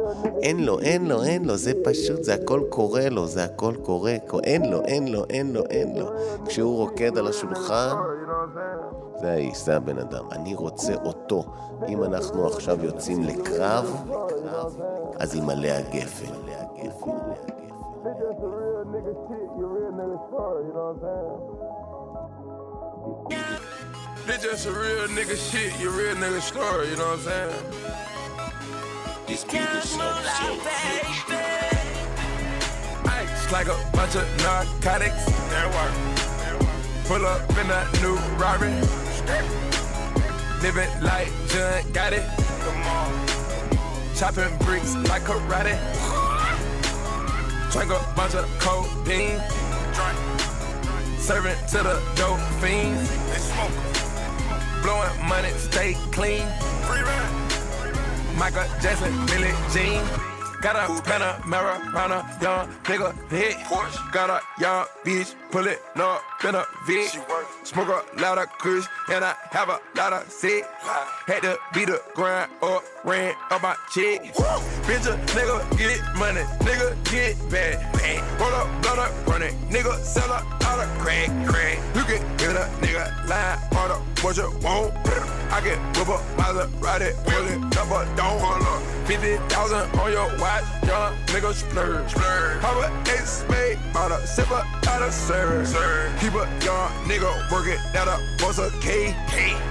אין 0.41 0.65
לו, 0.65 0.79
אין 0.79 1.07
לו, 1.07 1.23
אין 1.23 1.45
לו, 1.45 1.57
זה 1.57 1.71
פשוט, 1.83 2.23
זה 2.23 2.33
הכל 2.33 2.61
קורה 2.69 3.09
לו, 3.09 3.27
זה 3.27 3.43
הכל 3.43 3.73
קורה, 3.83 4.15
אין 4.43 4.71
לו, 4.71 4.81
אין 4.85 5.07
לו, 5.07 5.23
אין 5.29 5.53
לו, 5.53 5.63
אין 5.69 5.97
לו. 5.97 6.09
כשהוא 6.45 6.77
רוקד 6.77 7.17
על 7.17 7.27
השולחן, 7.27 7.95
זה 9.21 9.31
האיש, 9.31 9.65
זה 9.65 9.75
הבן 9.75 9.97
אדם. 9.97 10.25
אני 10.31 10.55
רוצה 10.55 10.93
אותו. 11.05 11.43
אם 11.87 12.03
אנחנו 12.03 12.47
עכשיו 12.47 12.85
יוצאים 12.85 13.23
לקרב, 13.23 14.05
אז 15.19 15.35
ימלא 15.35 15.67
הגפן. 15.67 16.33
This 24.25 24.41
just 24.41 24.65
a 24.65 24.71
real 24.71 25.07
nigga 25.09 25.37
shit, 25.51 25.79
your 25.79 25.91
real 25.91 26.15
nigga 26.15 26.41
story, 26.41 26.89
you 26.89 26.95
know 26.95 27.15
what 27.15 27.19
I'm 27.19 27.25
saying? 27.25 27.53
This 29.27 29.43
beat 29.43 29.61
is 29.61 29.89
so, 29.89 29.99
so 29.99 30.59
Ice 33.09 33.51
like 33.51 33.67
a 33.67 33.77
bunch 33.93 34.15
of 34.15 34.25
narcotics. 34.41 35.25
That 35.49 35.69
work. 35.75 35.93
Pull 37.05 37.25
up 37.27 37.47
in 37.57 37.69
a 37.69 37.85
new 38.01 38.17
Rari. 38.37 38.73
Living 40.63 40.89
like 41.03 41.29
John 41.49 41.91
got 41.91 42.13
it. 42.13 42.25
Come 42.61 42.81
on. 42.87 43.27
Chopping 44.15 44.57
bricks 44.65 44.95
like 44.95 45.23
karate. 45.23 46.28
Drink 47.71 47.91
a 47.91 48.13
bunch 48.15 48.33
of 48.33 48.45
codeine. 48.59 49.39
Drink. 49.93 50.17
Serving 51.19 51.55
to 51.67 51.77
the 51.83 52.01
dope 52.15 52.39
fiends. 52.61 53.09
They 53.29 53.37
smoke. 53.37 53.71
Blowing 54.81 55.27
money, 55.27 55.49
stay 55.57 55.93
clean. 56.11 56.47
Free. 56.87 57.03
Michael 58.37 58.63
Jackson, 58.81 59.13
Billie 59.27 59.53
Jean. 59.71 60.28
Got 60.61 60.75
a 60.75 60.91
Panamera, 61.03 61.93
round 61.93 62.11
a 62.11 62.37
young 62.41 62.67
nigga 62.83 63.13
hit. 63.29 63.55
Got 64.11 64.29
a 64.29 64.41
young 64.61 64.85
bitch, 65.05 65.33
pull 65.51 65.65
it 65.67 65.79
up 65.95 66.21
in 66.43 66.53
a 66.53 66.65
Vic. 66.85 67.09
Smoke 67.63 67.87
a 67.87 68.21
lot 68.21 68.37
of 68.37 68.49
kush, 68.57 68.85
and 69.09 69.23
I 69.23 69.35
have 69.51 69.69
a 69.69 69.79
lot 69.95 70.11
of 70.11 70.29
sick. 70.29 70.65
Had 71.27 71.43
to 71.43 71.57
beat 71.73 71.85
the 71.85 72.01
grind 72.13 72.51
up, 72.61 72.83
ran 73.05 73.35
up 73.49 73.61
my 73.63 73.75
check. 73.93 74.21
Bitch, 74.83 75.07
a 75.07 75.15
nigga 75.31 75.77
get 75.77 76.01
money, 76.17 76.41
nigga 76.59 76.93
get 77.09 77.37
bad. 77.49 78.39
Roll 78.39 78.51
up, 78.51 78.81
blood 78.81 78.99
up, 78.99 79.27
run 79.27 79.43
it, 79.43 79.53
nigga 79.69 79.95
sell 80.03 80.27
a 80.27 80.43
lot 80.63 80.79
of 80.83 80.89
crack, 80.99 81.29
crack. 81.47 81.79
You 81.95 82.03
can 82.03 82.38
get 82.53 82.61
a 82.61 82.69
nigga 82.81 83.29
line, 83.29 83.91
of 83.91 84.23
what 84.23 84.37
you 84.37 84.49
want. 84.63 84.93
I 85.51 85.61
can 85.61 85.77
whip 85.93 86.09
up 86.09 86.21
Maserati, 86.37 87.13
pull 87.25 87.45
it 87.45 87.77
up 87.77 87.91
or 87.91 88.05
don't 88.15 88.41
up. 88.41 88.81
50,000 89.05 89.99
on 89.99 90.11
your 90.11 90.25
watch, 90.39 90.63
young 90.85 91.13
nigga 91.27 91.53
splurge. 91.53 92.09
splurge. 92.09 92.61
How 92.61 92.81
a 92.81 92.89
ace 93.11 93.43
made, 93.49 93.77
bought 93.93 94.11
a 94.11 94.15
sipper 94.25 94.63
out 94.87 95.01
of 95.01 95.13
service. 95.13 95.73
Keep 96.21 96.33
a 96.33 96.45
young 96.65 96.89
nigga 97.05 97.51
working 97.51 97.79
at 97.93 98.07
a 98.07 98.17
bus 98.39 98.57
a 98.57 98.71
K. 98.81 99.13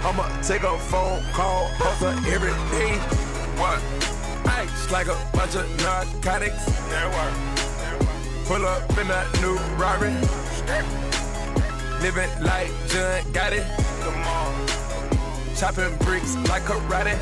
I'ma 0.05 0.27
take 0.43 0.63
a 0.63 0.79
phone 0.79 1.23
call, 1.33 1.69
hustle 1.79 2.11
every 2.33 2.55
day. 2.71 2.95
What? 3.59 3.83
Ice 4.47 4.91
like 4.91 5.09
a 5.09 5.19
bunch 5.33 5.55
of 5.57 5.67
narcotics. 5.83 6.65
That 6.91 7.07
work. 7.15 8.47
Pull 8.47 8.65
up 8.67 8.99
in 8.99 9.09
that 9.09 9.27
new 9.43 9.57
Rari. 9.77 11.08
Living 12.01 12.31
like 12.43 12.71
John 12.89 13.33
got 13.33 13.53
it. 13.53 13.67
Come 14.03 14.15
on. 14.15 14.67
chopping 15.57 15.97
bricks 15.99 16.37
like 16.49 16.63
karate. 16.63 17.19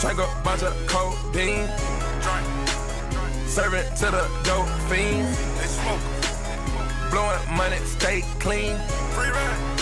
Drink 0.00 0.18
a 0.20 0.42
bunch 0.44 0.62
of 0.62 0.74
codeine. 0.86 1.66
Drink. 2.22 2.46
Serving 3.48 3.88
to 3.96 4.06
the 4.16 4.24
dope 4.44 4.68
fiends. 4.88 5.36
They 5.58 5.66
smoke. 5.66 6.00
Blowing 7.10 7.56
money, 7.56 7.78
stay 7.84 8.22
clean. 8.38 8.76
Free 9.14 9.30
ride. 9.30 9.76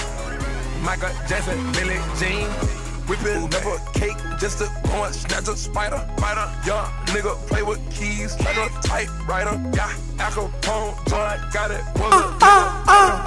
Michael 0.82 1.10
Jackson, 1.28 1.58
Billie 1.72 2.00
Jean. 2.18 2.83
Whipping 3.06 3.44
up 3.44 3.64
a 3.66 3.98
cake 3.98 4.16
just 4.40 4.58
to 4.58 4.70
go 4.84 5.04
and 5.04 5.14
snatch 5.14 5.48
a 5.48 5.56
spider. 5.56 6.00
Spider, 6.16 6.50
young 6.64 6.86
nigga 7.12 7.36
play 7.46 7.62
with 7.62 7.78
keys 7.92 8.38
like 8.40 8.56
a 8.56 8.68
typewriter. 8.82 9.60
Yeah, 9.74 9.92
Al 10.18 10.30
Capone, 10.32 11.08
John 11.08 11.50
got 11.52 11.70
it. 11.70 11.82
Was 11.96 12.14
a 12.14 12.38
nigga. 12.40 13.24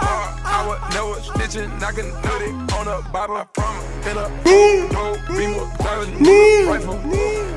I 0.49 0.65
was 0.65 0.79
never 0.93 1.19
snitching, 1.21 1.69
I 1.83 1.91
do 1.93 2.01
it 2.01 2.73
on 2.73 2.87
a 2.87 3.01
Bible 3.11 3.47
from 3.53 3.75
in 4.09 4.17
a 4.17 4.29
no 4.93 5.17
beamer, 5.27 5.67
driving 5.77 6.13
rifle. 6.67 6.97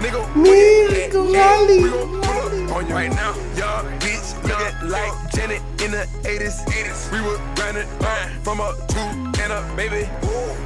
Nigga, 0.00 0.22
nigga, 0.34 1.20
rally. 1.32 1.82
We 1.82 1.88
gon' 1.88 2.20
pull 2.20 2.70
up 2.70 2.76
on 2.76 2.86
you 2.86 2.94
right 2.94 3.10
now, 3.10 3.34
young 3.56 3.86
bitch. 4.00 4.19
Looking 4.60 4.88
like 4.90 5.32
Janet 5.32 5.62
in 5.82 5.90
the 5.90 6.04
80s. 6.22 6.60
80s. 6.68 7.12
We 7.12 7.20
was 7.22 7.40
grinding 7.56 7.88
uh, 8.00 8.28
from 8.44 8.60
a 8.60 8.76
two 8.88 9.00
and 9.40 9.52
a 9.52 9.64
baby. 9.74 10.04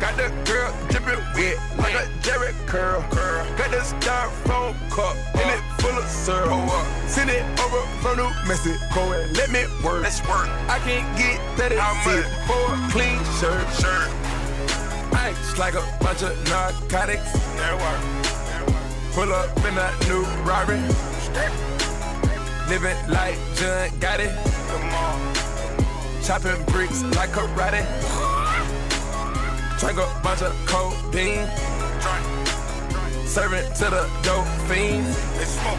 Got 0.01 0.16
the 0.16 0.28
girl 0.51 0.74
dripping 0.90 1.22
wet 1.36 1.57
like 1.78 1.95
a 1.95 2.09
Jerry 2.20 2.53
curl. 2.66 3.03
curl. 3.11 3.47
Got 3.57 3.70
the 3.70 3.78
styrofoam 3.78 4.74
cup 4.90 5.14
in 5.34 5.49
it 5.49 5.62
full 5.78 5.97
of 5.97 6.05
syrup. 6.09 6.68
Send 7.07 7.30
it 7.30 7.45
over 7.61 7.86
from 8.03 8.16
New 8.16 8.30
Mexico 8.49 9.12
and 9.12 9.36
let 9.36 9.51
me 9.51 9.62
work. 9.84 10.03
Let's 10.03 10.20
work. 10.26 10.49
I 10.68 10.80
can't 10.82 11.07
get 11.16 11.38
30 11.57 11.76
cents 12.03 12.28
for 12.49 12.74
a 12.74 12.88
clean 12.90 13.18
shirt. 13.38 13.66
Shirt. 13.78 14.11
Ice 15.14 15.59
like 15.59 15.74
a 15.74 15.84
bunch 16.01 16.22
of 16.22 16.34
narcotics. 16.51 17.32
There 17.57 17.76
work. 17.76 18.03
Pull 19.12 19.32
up 19.32 19.57
in 19.59 19.78
a 19.78 19.88
new 20.09 20.24
Rari. 20.42 21.73
Living 22.68 22.96
like 23.08 23.36
John 23.56 23.90
got 24.00 24.20
it. 24.20 24.32
Come 24.68 24.88
on. 24.94 25.34
Chopping 26.22 26.64
bricks 26.72 27.02
like 27.14 27.30
karate. 27.30 27.84
Drink 29.78 29.98
a 29.98 30.20
bunch 30.22 30.42
of 30.42 30.54
codeine. 30.66 31.46
Serving 33.26 33.66
to 33.74 33.84
the 33.90 34.08
dope 34.22 34.46
fiends. 34.68 35.14
They 35.36 35.44
smoke. 35.44 35.78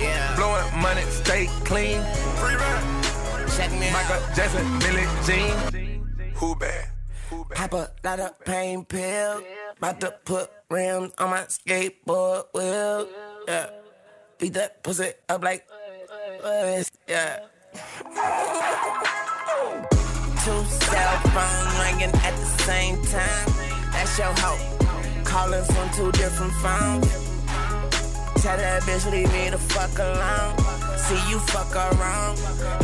Yeah. 0.00 0.34
Blowing 0.36 0.82
money, 0.82 1.02
stay 1.10 1.46
clean. 1.64 2.02
Free 2.40 2.54
ride. 2.54 3.48
Check 3.56 3.70
me 3.72 3.90
Michael 3.92 4.20
Jackson, 4.34 4.66
Billie 4.80 5.06
Jean. 5.26 6.32
Who 6.34 6.56
bad? 6.56 6.88
Pop 7.54 7.72
a 7.74 7.90
lot 8.02 8.18
of 8.18 8.40
pain 8.44 8.84
pill. 8.84 9.42
About 9.76 10.00
to 10.00 10.10
put 10.24 10.50
rims 10.70 11.12
on 11.18 11.30
my 11.30 11.42
skateboard 11.42 12.46
wheel. 12.52 13.08
Yeah. 13.46 13.70
Beat 14.38 14.54
that 14.54 14.82
pussy 14.82 15.12
up 15.28 15.44
like. 15.44 15.66
Yeah. 16.42 17.40
Two 20.42 20.64
cell 20.64 21.18
phones 21.34 21.78
ringing 21.80 22.14
at 22.14 22.34
the 22.34 22.46
same 22.64 22.96
time. 23.04 23.46
That's 23.92 24.18
your 24.18 24.32
hoe. 24.38 25.22
Calling 25.24 25.64
from 25.64 25.90
two 25.90 26.10
different 26.12 26.52
phones. 26.54 27.12
Tell 28.42 28.56
that 28.56 28.82
bitch 28.84 29.10
leave 29.12 29.30
me 29.32 29.50
the 29.50 29.58
fuck 29.58 29.98
alone. 29.98 30.56
See 30.96 31.30
you 31.30 31.38
fuck 31.40 31.74
around, 31.76 32.38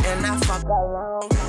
and 0.05 0.25
I 0.25 0.37
fuck 0.37 0.63
alone 0.63 1.46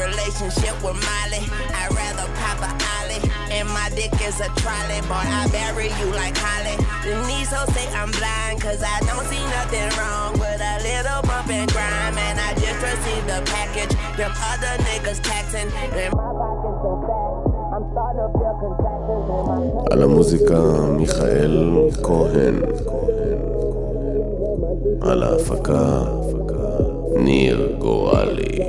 relationship 0.00 0.76
with 0.84 0.98
Molly. 1.06 1.42
I'd 1.74 1.92
rather 1.92 2.26
pop 2.40 2.60
a 2.64 2.70
ollie, 2.96 3.22
and 3.50 3.68
my 3.68 3.88
dick 3.94 4.12
is 4.22 4.40
a 4.40 4.48
trolley. 4.60 5.00
Boy, 5.10 5.24
I 5.40 5.48
bury 5.52 5.88
you 6.00 6.08
like 6.12 6.36
Holly. 6.36 6.76
The 7.04 7.14
knees 7.26 7.50
so 7.50 7.60
say 7.74 7.86
I'm 7.94 8.10
blind, 8.10 8.60
cause 8.60 8.82
I 8.82 8.98
don't 9.08 9.26
see 9.28 9.42
nothing 9.56 9.88
wrong 9.98 10.32
with 10.38 10.60
a 10.60 10.76
little 10.82 11.22
bump 11.28 11.48
and 11.50 11.70
grime. 11.72 12.16
And 12.18 12.40
I 12.40 12.54
just 12.54 12.80
received 12.82 13.26
the 13.28 13.40
package. 13.46 13.92
Them 14.16 14.32
other 14.50 14.74
niggas 14.88 15.20
taxing, 15.22 15.68
and 15.70 16.12
my 16.14 16.30
pocket's 16.40 16.80
so 16.82 16.92
fat. 17.06 17.56
I'm 17.76 17.84
starting 17.92 18.20
to 18.22 18.28
feel 18.32 18.54
contractions 18.62 19.26
in 19.28 19.42
my 19.46 19.92
על 19.92 20.02
המוזיקה 20.02 20.60
מיכאל 20.96 21.88
כהן. 22.02 22.56
על 25.02 25.22
ההפקה 25.22 26.02
ניר 27.15 27.75
גורלי. 27.79 28.59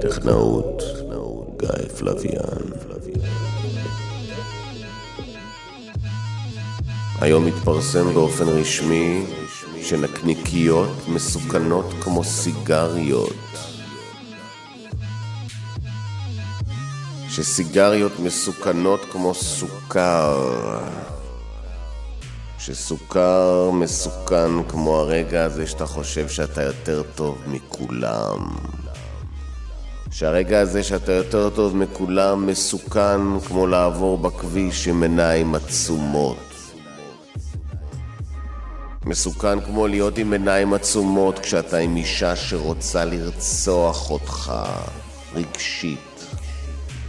טכנאות 0.00 0.82
גיא 1.56 1.88
פלוויאן. 1.98 2.62
היום 7.20 7.46
מתפרסם 7.46 8.14
באופן 8.14 8.48
רשמי 8.48 9.26
שנקניקיות 9.82 11.08
מסוכנות 11.08 11.86
כמו 12.00 12.24
סיגריות. 12.24 13.32
שסיגריות 17.28 18.12
מסוכנות 18.18 19.00
כמו 19.12 19.34
סוכר. 19.34 20.50
שסוכר 22.66 23.70
מסוכן 23.72 24.62
כמו 24.68 24.96
הרגע 24.96 25.44
הזה 25.44 25.66
שאתה 25.66 25.86
חושב 25.86 26.28
שאתה 26.28 26.62
יותר 26.62 27.02
טוב 27.14 27.42
מכולם. 27.46 28.48
שהרגע 30.10 30.60
הזה 30.60 30.82
שאתה 30.82 31.12
יותר 31.12 31.50
טוב 31.50 31.76
מכולם 31.76 32.46
מסוכן 32.46 33.40
כמו 33.46 33.66
לעבור 33.66 34.18
בכביש 34.18 34.88
עם 34.88 35.02
עיניים 35.02 35.54
עצומות. 35.54 36.54
מסוכן 39.04 39.60
כמו 39.60 39.86
להיות 39.86 40.18
עם 40.18 40.32
עיניים 40.32 40.74
עצומות 40.74 41.38
כשאתה 41.38 41.76
עם 41.76 41.96
אישה 41.96 42.36
שרוצה 42.36 43.04
לרצוח 43.04 44.10
אותך 44.10 44.52
רגשית. 45.34 46.26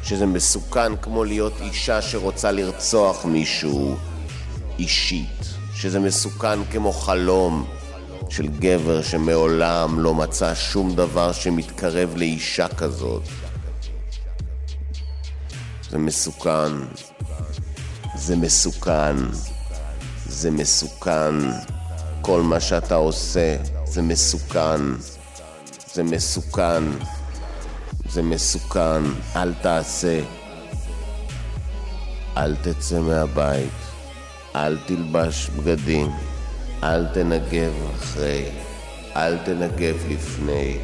שזה 0.04 0.26
מסוכן 0.26 0.96
כמו 0.96 1.24
להיות 1.24 1.54
אישה 1.62 2.02
שרוצה 2.02 2.52
לרצוח 2.52 3.26
מישהו 3.26 3.96
אישית. 4.80 5.58
שזה 5.76 6.00
מסוכן 6.00 6.66
כמו 6.72 6.94
חלום 6.94 7.66
של 8.30 8.48
גבר 8.48 9.02
שמעולם 9.02 10.00
לא 10.00 10.14
מצא 10.14 10.56
שום 10.56 10.96
דבר 10.96 11.32
שמתקרב 11.32 12.14
לאישה 12.16 12.68
כזאת. 12.68 13.24
זה 15.90 15.98
מסוכן. 15.98 16.72
זה 18.16 18.36
מסוכן. 18.36 19.16
זה 20.26 20.52
מסוכן. 20.52 21.36
כל 22.22 22.42
מה 22.42 22.60
שאתה 22.60 22.96
עושה 22.96 23.58
זה 23.86 24.02
מסוכן. 24.02 24.82
זה 25.94 26.04
מסוכן. 26.04 26.84
זה 28.10 28.22
מסוכן, 28.24 29.04
אל 29.36 29.54
תעשה. 29.54 30.20
אל 32.38 32.56
תצא 32.56 33.00
מהבית, 33.00 33.87
אל 34.58 34.78
תלבש 34.86 35.50
בגדים, 35.50 36.12
אל 36.84 37.06
תנגב 37.06 37.74
אחרי, 37.96 38.46
אל 39.16 39.38
תנגב 39.38 39.96
לפני, 40.10 40.78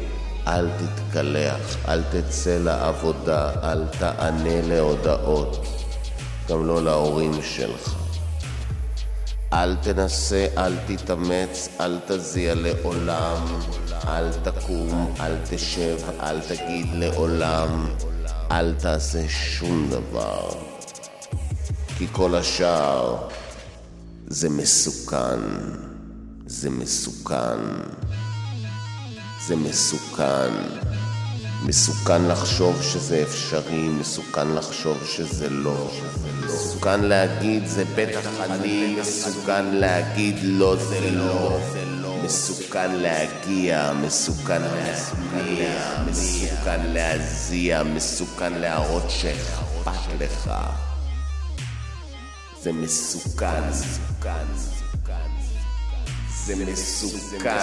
אל 0.46 0.68
תתקלח, 0.70 1.76
אל 1.88 2.02
תצא 2.02 2.58
לעבודה, 2.64 3.52
אל 3.62 3.84
תענה 3.98 4.62
להודעות, 4.62 5.66
גם 6.48 6.66
לא 6.66 6.84
להורים 6.84 7.32
שלך. 7.42 7.94
אל 9.52 9.76
תנסה, 9.76 10.46
אל 10.58 10.72
תתאמץ, 10.86 11.68
אל 11.80 11.98
תזיע 12.06 12.54
לעולם, 12.54 13.46
אל 14.08 14.32
תקום, 14.42 15.14
אל 15.20 15.36
תשב, 15.50 15.96
אל 16.22 16.40
תגיד 16.40 16.86
לעולם, 16.94 17.86
אל 18.50 18.74
תעשה 18.78 19.28
שום 19.28 19.88
דבר. 19.90 20.48
כי 21.98 22.06
כל 22.12 22.34
השאר 22.34 23.16
זה 24.26 24.48
מסוכן, 24.48 25.40
זה 26.46 26.70
מסוכן, 26.70 27.58
זה 29.46 29.56
מסוכן. 29.56 30.52
מסוכן 31.66 32.24
לחשוב 32.24 32.82
שזה 32.82 33.22
אפשרי, 33.22 33.88
מסוכן 33.88 34.48
לחשוב 34.54 35.04
שזה 35.06 35.50
לא. 35.50 35.90
מסוכן 36.44 37.00
להגיד 37.00 37.66
זה 37.66 37.84
בטח 37.96 38.40
אני, 38.40 38.96
מסוכן 39.00 39.64
להגיד 39.64 40.36
לא 40.42 40.76
זה 40.76 41.10
לא. 41.10 41.58
מסוכן 42.24 42.90
להגיע, 42.94 43.92
מסוכן 43.92 44.62
להניע, 44.62 46.04
מסוכן 46.10 46.86
להזיע, 46.86 47.82
מסוכן 47.82 48.52
להראות 48.52 49.04
שאכפת 49.08 50.20
לך. 50.20 50.50
זה 52.64 52.72
מסוכן. 52.72 53.72
זה 56.44 56.56
מסוכן. 56.56 57.56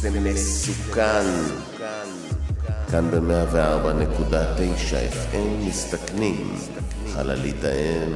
זה 0.00 0.10
מסוכן. 0.10 1.24
כאן 2.90 3.10
ב-104.9 3.10 4.92
FM 5.12 5.68
מסתכנים, 5.68 6.56
חללית 7.14 7.64
האם, 7.64 8.12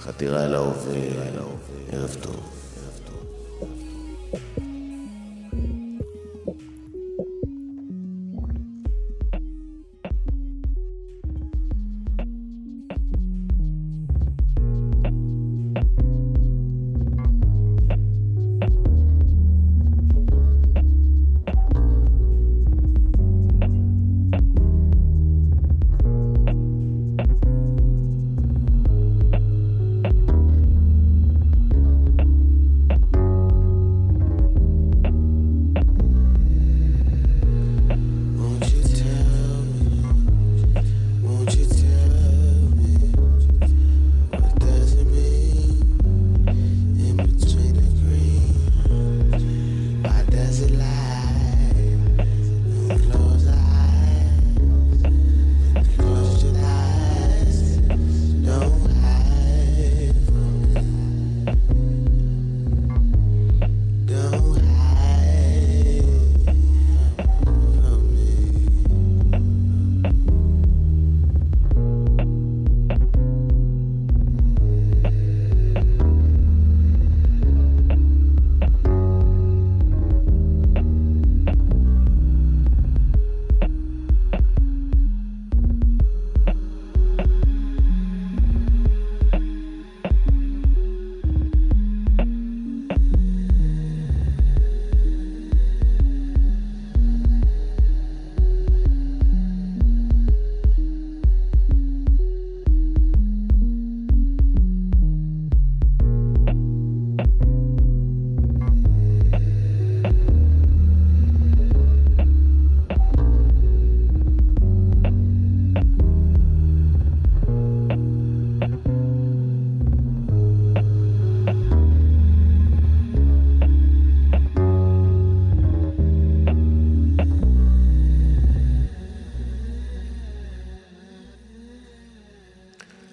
חתירה 0.00 0.44
אל 0.44 0.54
ההווה, 0.54 0.94
ערב 1.92 2.16
טוב. 2.20 2.57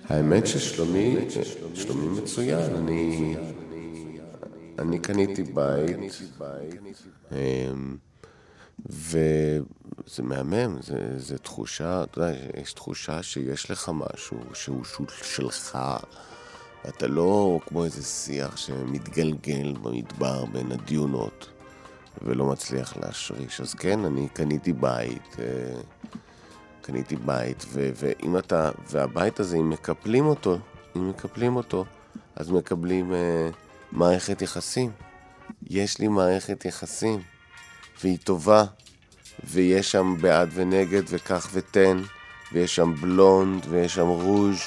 האמת 0.09 0.47
ששלומי, 0.47 1.17
שלומי 1.73 2.21
מצוין, 2.21 2.75
אני, 2.75 3.35
אני 4.79 4.99
קניתי 4.99 5.43
בית, 5.43 5.97
אמ, 7.31 7.97
וזה 8.89 10.23
מהמם, 10.23 10.77
זה, 10.81 11.19
זה 11.19 11.37
תחושה, 11.37 12.03
אתה 12.03 12.19
יודע, 12.19 12.37
יש 12.61 12.73
תחושה 12.73 13.23
שיש 13.23 13.71
לך 13.71 13.91
משהו 13.93 14.37
שהוא 14.53 14.83
שלך, 15.23 15.77
אתה 16.89 17.07
לא 17.07 17.59
כמו 17.67 17.85
איזה 17.85 18.03
שיח 18.03 18.57
שמתגלגל 18.57 19.73
במדבר 19.81 20.45
בין 20.45 20.71
הדיונות 20.71 21.47
ולא 22.21 22.45
מצליח 22.45 22.97
להשריש. 22.97 23.61
אז 23.61 23.73
כן, 23.73 24.05
אני 24.05 24.27
קניתי 24.33 24.73
בית. 24.73 25.35
אה, 25.39 25.81
קניתי 26.85 27.15
בית, 27.15 27.65
ו- 27.67 27.89
ואם 27.95 28.37
אתה, 28.37 28.69
והבית 28.89 29.39
הזה, 29.39 29.57
אם 29.57 29.69
מקפלים 29.69 30.25
אותו, 30.25 30.57
אם 30.95 31.09
מקפלים 31.09 31.55
אותו, 31.55 31.85
אז 32.35 32.51
מקבלים 32.51 33.13
אה, 33.13 33.49
מערכת 33.91 34.41
יחסים. 34.41 34.91
יש 35.69 35.99
לי 35.99 36.07
מערכת 36.07 36.65
יחסים, 36.65 37.21
והיא 38.03 38.17
טובה, 38.23 38.63
ויש 39.43 39.91
שם 39.91 40.15
בעד 40.21 40.49
ונגד, 40.53 41.01
וכך 41.09 41.49
ותן, 41.53 42.01
ויש 42.53 42.75
שם 42.75 42.93
בלונד, 43.01 43.65
ויש 43.69 43.95
שם 43.95 44.07
רוז', 44.07 44.61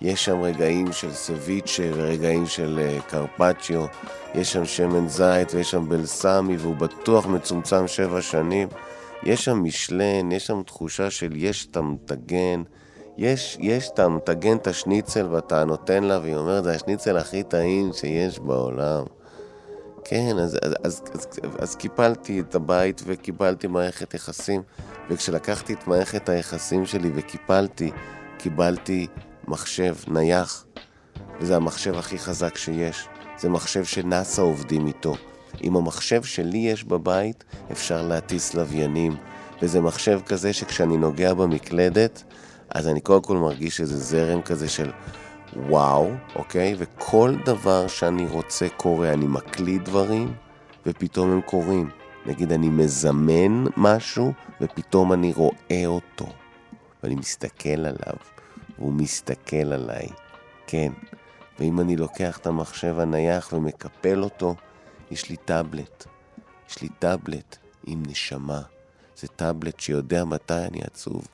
יש 0.00 0.24
שם 0.24 0.40
רגעים 0.40 0.92
של 0.92 1.12
סביצ'ה 1.12 1.90
ורגעים 1.94 2.46
של 2.46 2.80
אה, 2.82 2.98
קרפצ'יו, 3.00 3.86
יש 4.34 4.52
שם 4.52 4.64
שמן 4.64 5.08
זית 5.08 5.54
ויש 5.54 5.70
שם 5.70 5.88
בלסמי, 5.88 6.56
והוא 6.56 6.76
בטוח 6.76 7.26
מצומצם 7.26 7.88
שבע 7.88 8.22
שנים. 8.22 8.68
יש 9.24 9.44
שם 9.44 9.64
משלן, 9.64 10.32
יש 10.32 10.46
שם 10.46 10.62
תחושה 10.62 11.10
של 11.10 11.32
יש 11.36 11.66
אתה 11.70 11.82
מטגן, 11.82 12.62
יש, 13.18 13.56
יש 13.60 13.90
אתה 13.94 14.08
מטגן 14.08 14.56
את 14.56 14.66
השניצל 14.66 15.26
ואתה 15.30 15.64
נותן 15.64 16.04
לה, 16.04 16.18
והיא 16.18 16.36
אומרת, 16.36 16.64
זה 16.64 16.74
השניצל 16.74 17.16
הכי 17.16 17.42
טעים 17.42 17.92
שיש 17.92 18.38
בעולם. 18.38 19.04
כן, 20.04 20.38
אז, 20.38 20.58
אז, 20.62 20.74
אז, 20.84 21.02
אז, 21.14 21.26
אז 21.58 21.76
קיפלתי 21.76 22.40
את 22.40 22.54
הבית 22.54 23.02
וקיבלתי 23.06 23.66
מערכת 23.66 24.14
יחסים, 24.14 24.62
וכשלקחתי 25.10 25.72
את 25.72 25.86
מערכת 25.86 26.28
היחסים 26.28 26.86
שלי 26.86 27.10
וקיפלתי, 27.14 27.90
קיבלתי 28.38 29.06
מחשב 29.48 29.94
נייח, 30.08 30.64
וזה 31.40 31.56
המחשב 31.56 31.94
הכי 31.94 32.18
חזק 32.18 32.56
שיש. 32.56 33.08
זה 33.36 33.48
מחשב 33.48 33.84
שנאס"א 33.84 34.42
עובדים 34.42 34.86
איתו. 34.86 35.16
עם 35.60 35.76
המחשב 35.76 36.22
שלי 36.22 36.58
יש 36.58 36.84
בבית, 36.84 37.44
אפשר 37.72 38.02
להטיס 38.02 38.54
לוויינים. 38.54 39.16
וזה 39.62 39.80
מחשב 39.80 40.20
כזה 40.26 40.52
שכשאני 40.52 40.96
נוגע 40.96 41.34
במקלדת, 41.34 42.24
אז 42.70 42.88
אני 42.88 43.00
קודם 43.00 43.22
כל 43.22 43.36
מרגיש 43.36 43.80
איזה 43.80 43.98
זרם 43.98 44.42
כזה 44.42 44.68
של 44.68 44.90
וואו, 45.56 46.10
אוקיי? 46.36 46.74
וכל 46.78 47.34
דבר 47.44 47.86
שאני 47.86 48.26
רוצה 48.26 48.68
קורה, 48.76 49.12
אני 49.12 49.26
מקליד 49.26 49.84
דברים, 49.84 50.34
ופתאום 50.86 51.30
הם 51.30 51.40
קורים. 51.40 51.90
נגיד 52.26 52.52
אני 52.52 52.68
מזמן 52.68 53.64
משהו, 53.76 54.32
ופתאום 54.60 55.12
אני 55.12 55.32
רואה 55.32 55.86
אותו. 55.86 56.26
ואני 57.02 57.14
מסתכל 57.14 57.68
עליו, 57.68 58.16
והוא 58.78 58.92
מסתכל 58.92 59.72
עליי. 59.72 60.06
כן. 60.66 60.92
ואם 61.58 61.80
אני 61.80 61.96
לוקח 61.96 62.38
את 62.38 62.46
המחשב 62.46 62.98
הנייח 62.98 63.52
ומקפל 63.52 64.22
אותו, 64.22 64.54
יש 65.10 65.30
לי 65.30 65.36
טאבלט. 65.36 66.06
יש 66.70 66.82
לי 66.82 66.88
טאבלט 66.98 67.56
עם 67.86 68.02
נשמה. 68.06 68.62
זה 69.16 69.28
טאבלט 69.28 69.80
שיודע 69.80 70.24
מתי 70.24 70.54
אני 70.54 70.80
עצוב. 70.82 71.28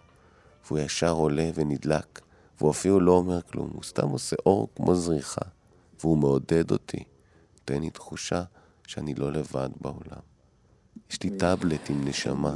והוא 0.70 0.78
ישר 0.78 1.10
עולה 1.10 1.50
ונדלק, 1.54 2.20
והוא 2.58 2.70
אפילו 2.70 3.00
לא 3.00 3.12
אומר 3.12 3.42
כלום, 3.42 3.70
הוא 3.74 3.82
סתם 3.82 4.08
עושה 4.08 4.36
אור 4.46 4.68
כמו 4.76 4.94
זריחה, 4.94 5.44
והוא 6.00 6.18
מעודד 6.18 6.70
אותי. 6.70 7.04
נותן 7.54 7.80
לי 7.80 7.90
תחושה 7.90 8.42
שאני 8.86 9.14
לא 9.14 9.32
לבד 9.32 9.68
בעולם. 9.80 10.20
יש 11.10 11.22
לי 11.22 11.30
טאבלט 11.38 11.90
עם 11.90 12.08
נשמה, 12.08 12.54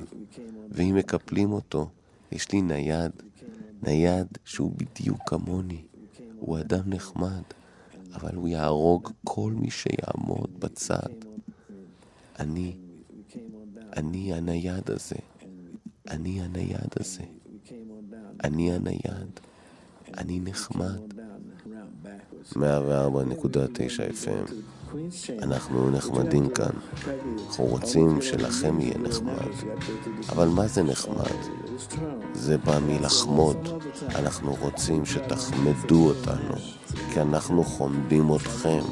ואם 0.71 0.95
מקפלים 0.99 1.53
אותו, 1.53 1.91
יש 2.33 2.53
לי 2.53 2.63
נייד, 2.63 3.13
נייד 3.83 4.27
שהוא 4.45 4.73
בדיוק 4.77 5.19
כמוני. 5.27 5.85
הוא 6.39 6.59
אדם 6.59 6.83
נחמד, 6.87 7.43
אבל 8.15 8.35
הוא 8.35 8.49
יהרוג 8.49 9.11
כל 9.25 9.53
מי 9.53 9.71
שיעמוד 9.71 10.61
בצד. 10.61 11.13
אני, 12.39 12.77
אני 13.97 14.35
הנייד 14.35 14.91
הזה. 14.91 15.17
אני 16.11 16.43
הנייד 16.43 16.95
הזה. 17.01 17.25
אני 18.45 18.73
הנייד. 18.73 19.41
אני 20.19 20.41
נחמד. 20.41 21.01
Down, 22.53 22.87
round 22.87 23.31
backwards. 23.31 23.79
104.9 23.79 24.01
FM. 24.11 24.53
אנחנו 25.43 25.91
נחמדים 25.91 26.49
כאן. 26.49 26.71
אנחנו 27.49 27.65
רוצים 27.65 28.23
שלכם 28.23 28.81
יהיה 28.81 28.99
נחמד. 28.99 29.51
אבל 30.29 30.49
מה 30.49 30.67
זה 30.67 30.83
נחמד? 30.83 31.37
זה 32.33 32.59
בא 32.59 32.79
מלחמוד. 32.87 33.69
אנחנו 34.15 34.57
רוצים 34.61 35.05
שתחמדו 35.07 36.09
אותנו, 36.09 36.55
כי 37.13 37.21
אנחנו 37.21 37.65
חומדים 37.65 38.35
אתכם, 38.35 38.83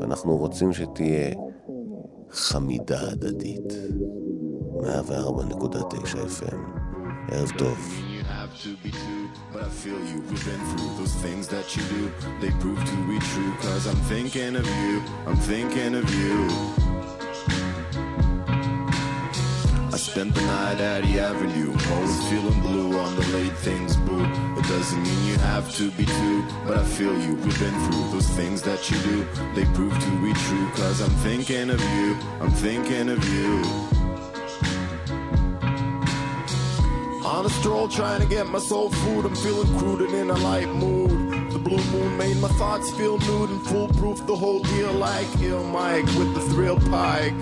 ואנחנו 0.00 0.36
רוצים 0.36 0.72
שתהיה 0.72 1.34
חמידה 2.30 3.10
הדדית. 3.10 3.72
104.9 4.80 4.84
FM. 6.04 6.56
ערב 7.30 7.50
טוב. 7.58 7.78
But 9.58 9.66
I 9.66 9.70
feel 9.70 9.98
you. 9.98 10.20
We've 10.30 10.44
been 10.44 10.60
through 10.66 10.98
those 10.98 11.14
things 11.14 11.48
that 11.48 11.76
you 11.76 11.82
do. 11.84 12.12
They 12.40 12.50
prove 12.60 12.78
to 12.78 12.96
be 13.08 13.18
true, 13.18 13.52
cause 13.60 13.86
I'm 13.86 13.96
thinking 14.06 14.54
of 14.54 14.64
you. 14.64 15.02
I'm 15.26 15.36
thinking 15.36 15.96
of 15.96 16.08
you. 16.14 16.46
I 19.92 19.96
spent 19.96 20.34
the 20.34 20.42
night 20.42 20.80
at 20.80 21.02
the 21.02 21.18
avenue, 21.18 21.74
always 21.90 22.28
feeling 22.28 22.60
blue 22.60 22.98
on 22.98 23.16
the 23.16 23.26
late 23.36 23.56
things, 23.56 23.96
boo. 23.96 24.22
It 24.56 24.64
doesn't 24.68 25.02
mean 25.02 25.26
you 25.26 25.38
have 25.38 25.74
to 25.74 25.90
be 25.92 26.04
too, 26.04 26.44
but 26.64 26.78
I 26.78 26.84
feel 26.84 27.18
you. 27.18 27.34
We've 27.34 27.58
been 27.58 27.90
through 27.90 28.12
those 28.12 28.28
things 28.28 28.62
that 28.62 28.88
you 28.90 28.98
do. 28.98 29.26
They 29.56 29.64
prove 29.74 29.92
to 29.92 30.10
be 30.22 30.34
true, 30.34 30.70
cause 30.76 31.00
I'm 31.00 31.16
thinking 31.26 31.70
of 31.70 31.80
you. 31.80 32.16
I'm 32.40 32.52
thinking 32.52 33.08
of 33.08 33.24
you. 33.28 33.97
On 37.38 37.46
a 37.46 37.50
stroll 37.50 37.86
trying 37.86 38.20
to 38.20 38.26
get 38.26 38.48
my 38.48 38.58
soul 38.58 38.90
food, 38.90 39.24
I'm 39.24 39.36
feeling 39.36 39.78
crude 39.78 40.00
and 40.00 40.12
in 40.12 40.28
a 40.28 40.36
light 40.38 40.68
mood. 40.70 41.52
The 41.52 41.58
blue 41.60 41.84
moon 41.92 42.16
made 42.16 42.36
my 42.38 42.48
thoughts 42.48 42.90
feel 42.90 43.16
nude 43.16 43.50
and 43.50 43.64
foolproof 43.64 44.26
the 44.26 44.34
whole 44.34 44.60
deal 44.64 44.92
like 44.94 45.28
ill 45.40 45.62
Mike 45.62 46.06
with 46.18 46.34
the 46.34 46.40
thrill 46.50 46.80
pike. 46.90 47.32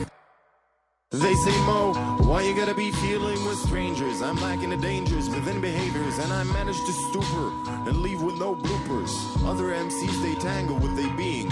They 1.13 1.33
say, 1.33 1.59
Mo, 1.65 1.95
why 2.19 2.43
you 2.43 2.55
gotta 2.55 2.75
be 2.75 2.93
feeling 2.93 3.43
with 3.47 3.57
strangers? 3.57 4.21
I'm 4.21 4.37
lacking 4.43 4.69
the 4.69 4.77
dangers 4.77 5.31
within 5.31 5.63
behaviors, 5.63 6.19
and 6.19 6.31
I 6.31 6.45
managed 6.45 6.85
to 6.85 6.93
stupor 6.93 7.49
and 7.89 8.03
leave 8.03 8.21
with 8.21 8.35
no 8.35 8.55
bloopers. 8.55 9.15
Other 9.47 9.69
MCs, 9.69 10.23
they 10.23 10.35
tangle 10.35 10.77
with 10.77 10.95
they 10.95 11.09
being. 11.17 11.51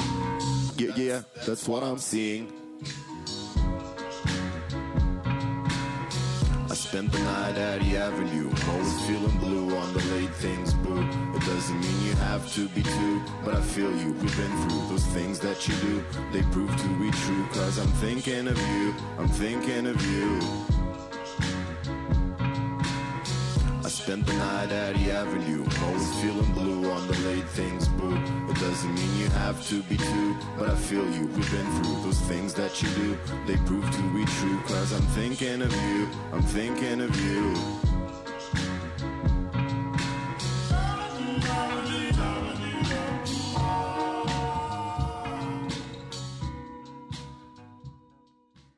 Yeah, 0.76 0.94
yeah, 0.96 1.22
that's 1.46 1.66
what 1.66 1.82
I'm 1.82 1.96
seeing. 1.96 2.52
Spent 6.94 7.10
the 7.10 7.18
night 7.18 7.56
at 7.56 7.80
the 7.80 7.96
avenue, 7.96 8.48
always 8.68 9.00
feeling 9.04 9.36
blue 9.38 9.76
on 9.76 9.92
the 9.94 10.04
late 10.14 10.32
things, 10.34 10.72
boo. 10.74 10.96
It 11.34 11.40
doesn't 11.40 11.80
mean 11.80 12.02
you 12.04 12.14
have 12.14 12.48
to 12.54 12.68
be 12.68 12.84
too, 12.84 13.20
but 13.44 13.52
I 13.52 13.60
feel 13.60 13.90
you. 13.96 14.12
We've 14.12 14.36
been 14.36 14.68
through 14.68 14.88
those 14.90 15.04
things 15.06 15.40
that 15.40 15.66
you 15.66 15.74
do. 15.78 16.04
They 16.30 16.42
prove 16.52 16.70
to 16.70 16.88
be 17.00 17.10
true, 17.10 17.46
cause 17.52 17.78
I'm 17.80 17.90
thinking 18.04 18.46
of 18.46 18.56
you. 18.56 18.94
I'm 19.18 19.26
thinking 19.26 19.88
of 19.88 20.00
you. 20.06 20.83
Spent 24.04 24.26
the 24.26 24.34
night 24.34 24.70
at 24.70 24.94
the 24.96 25.10
avenue, 25.10 25.64
always 25.82 26.14
feeling 26.20 26.52
blue 26.52 26.90
on 26.90 27.06
the 27.06 27.18
late 27.20 27.48
things, 27.56 27.88
boo. 27.88 28.14
It 28.50 28.56
doesn't 28.60 28.94
mean 28.94 29.16
you 29.16 29.28
have 29.30 29.66
to 29.68 29.82
be 29.84 29.96
too, 29.96 30.36
but 30.58 30.68
I 30.68 30.74
feel 30.74 31.08
you. 31.10 31.26
We've 31.28 31.50
been 31.50 31.82
through 31.82 32.02
those 32.02 32.20
things 32.20 32.52
that 32.52 32.82
you 32.82 32.88
do. 32.90 33.18
They 33.46 33.56
prove 33.64 33.90
to 33.90 34.02
be 34.12 34.26
true, 34.26 34.60
cause 34.66 34.92
I'm 34.92 35.06
thinking 35.18 35.62
of 35.62 35.72
you. 35.72 36.06
I'm 36.34 36.42
thinking 36.42 37.00
of 37.00 37.18
you. 37.18 37.54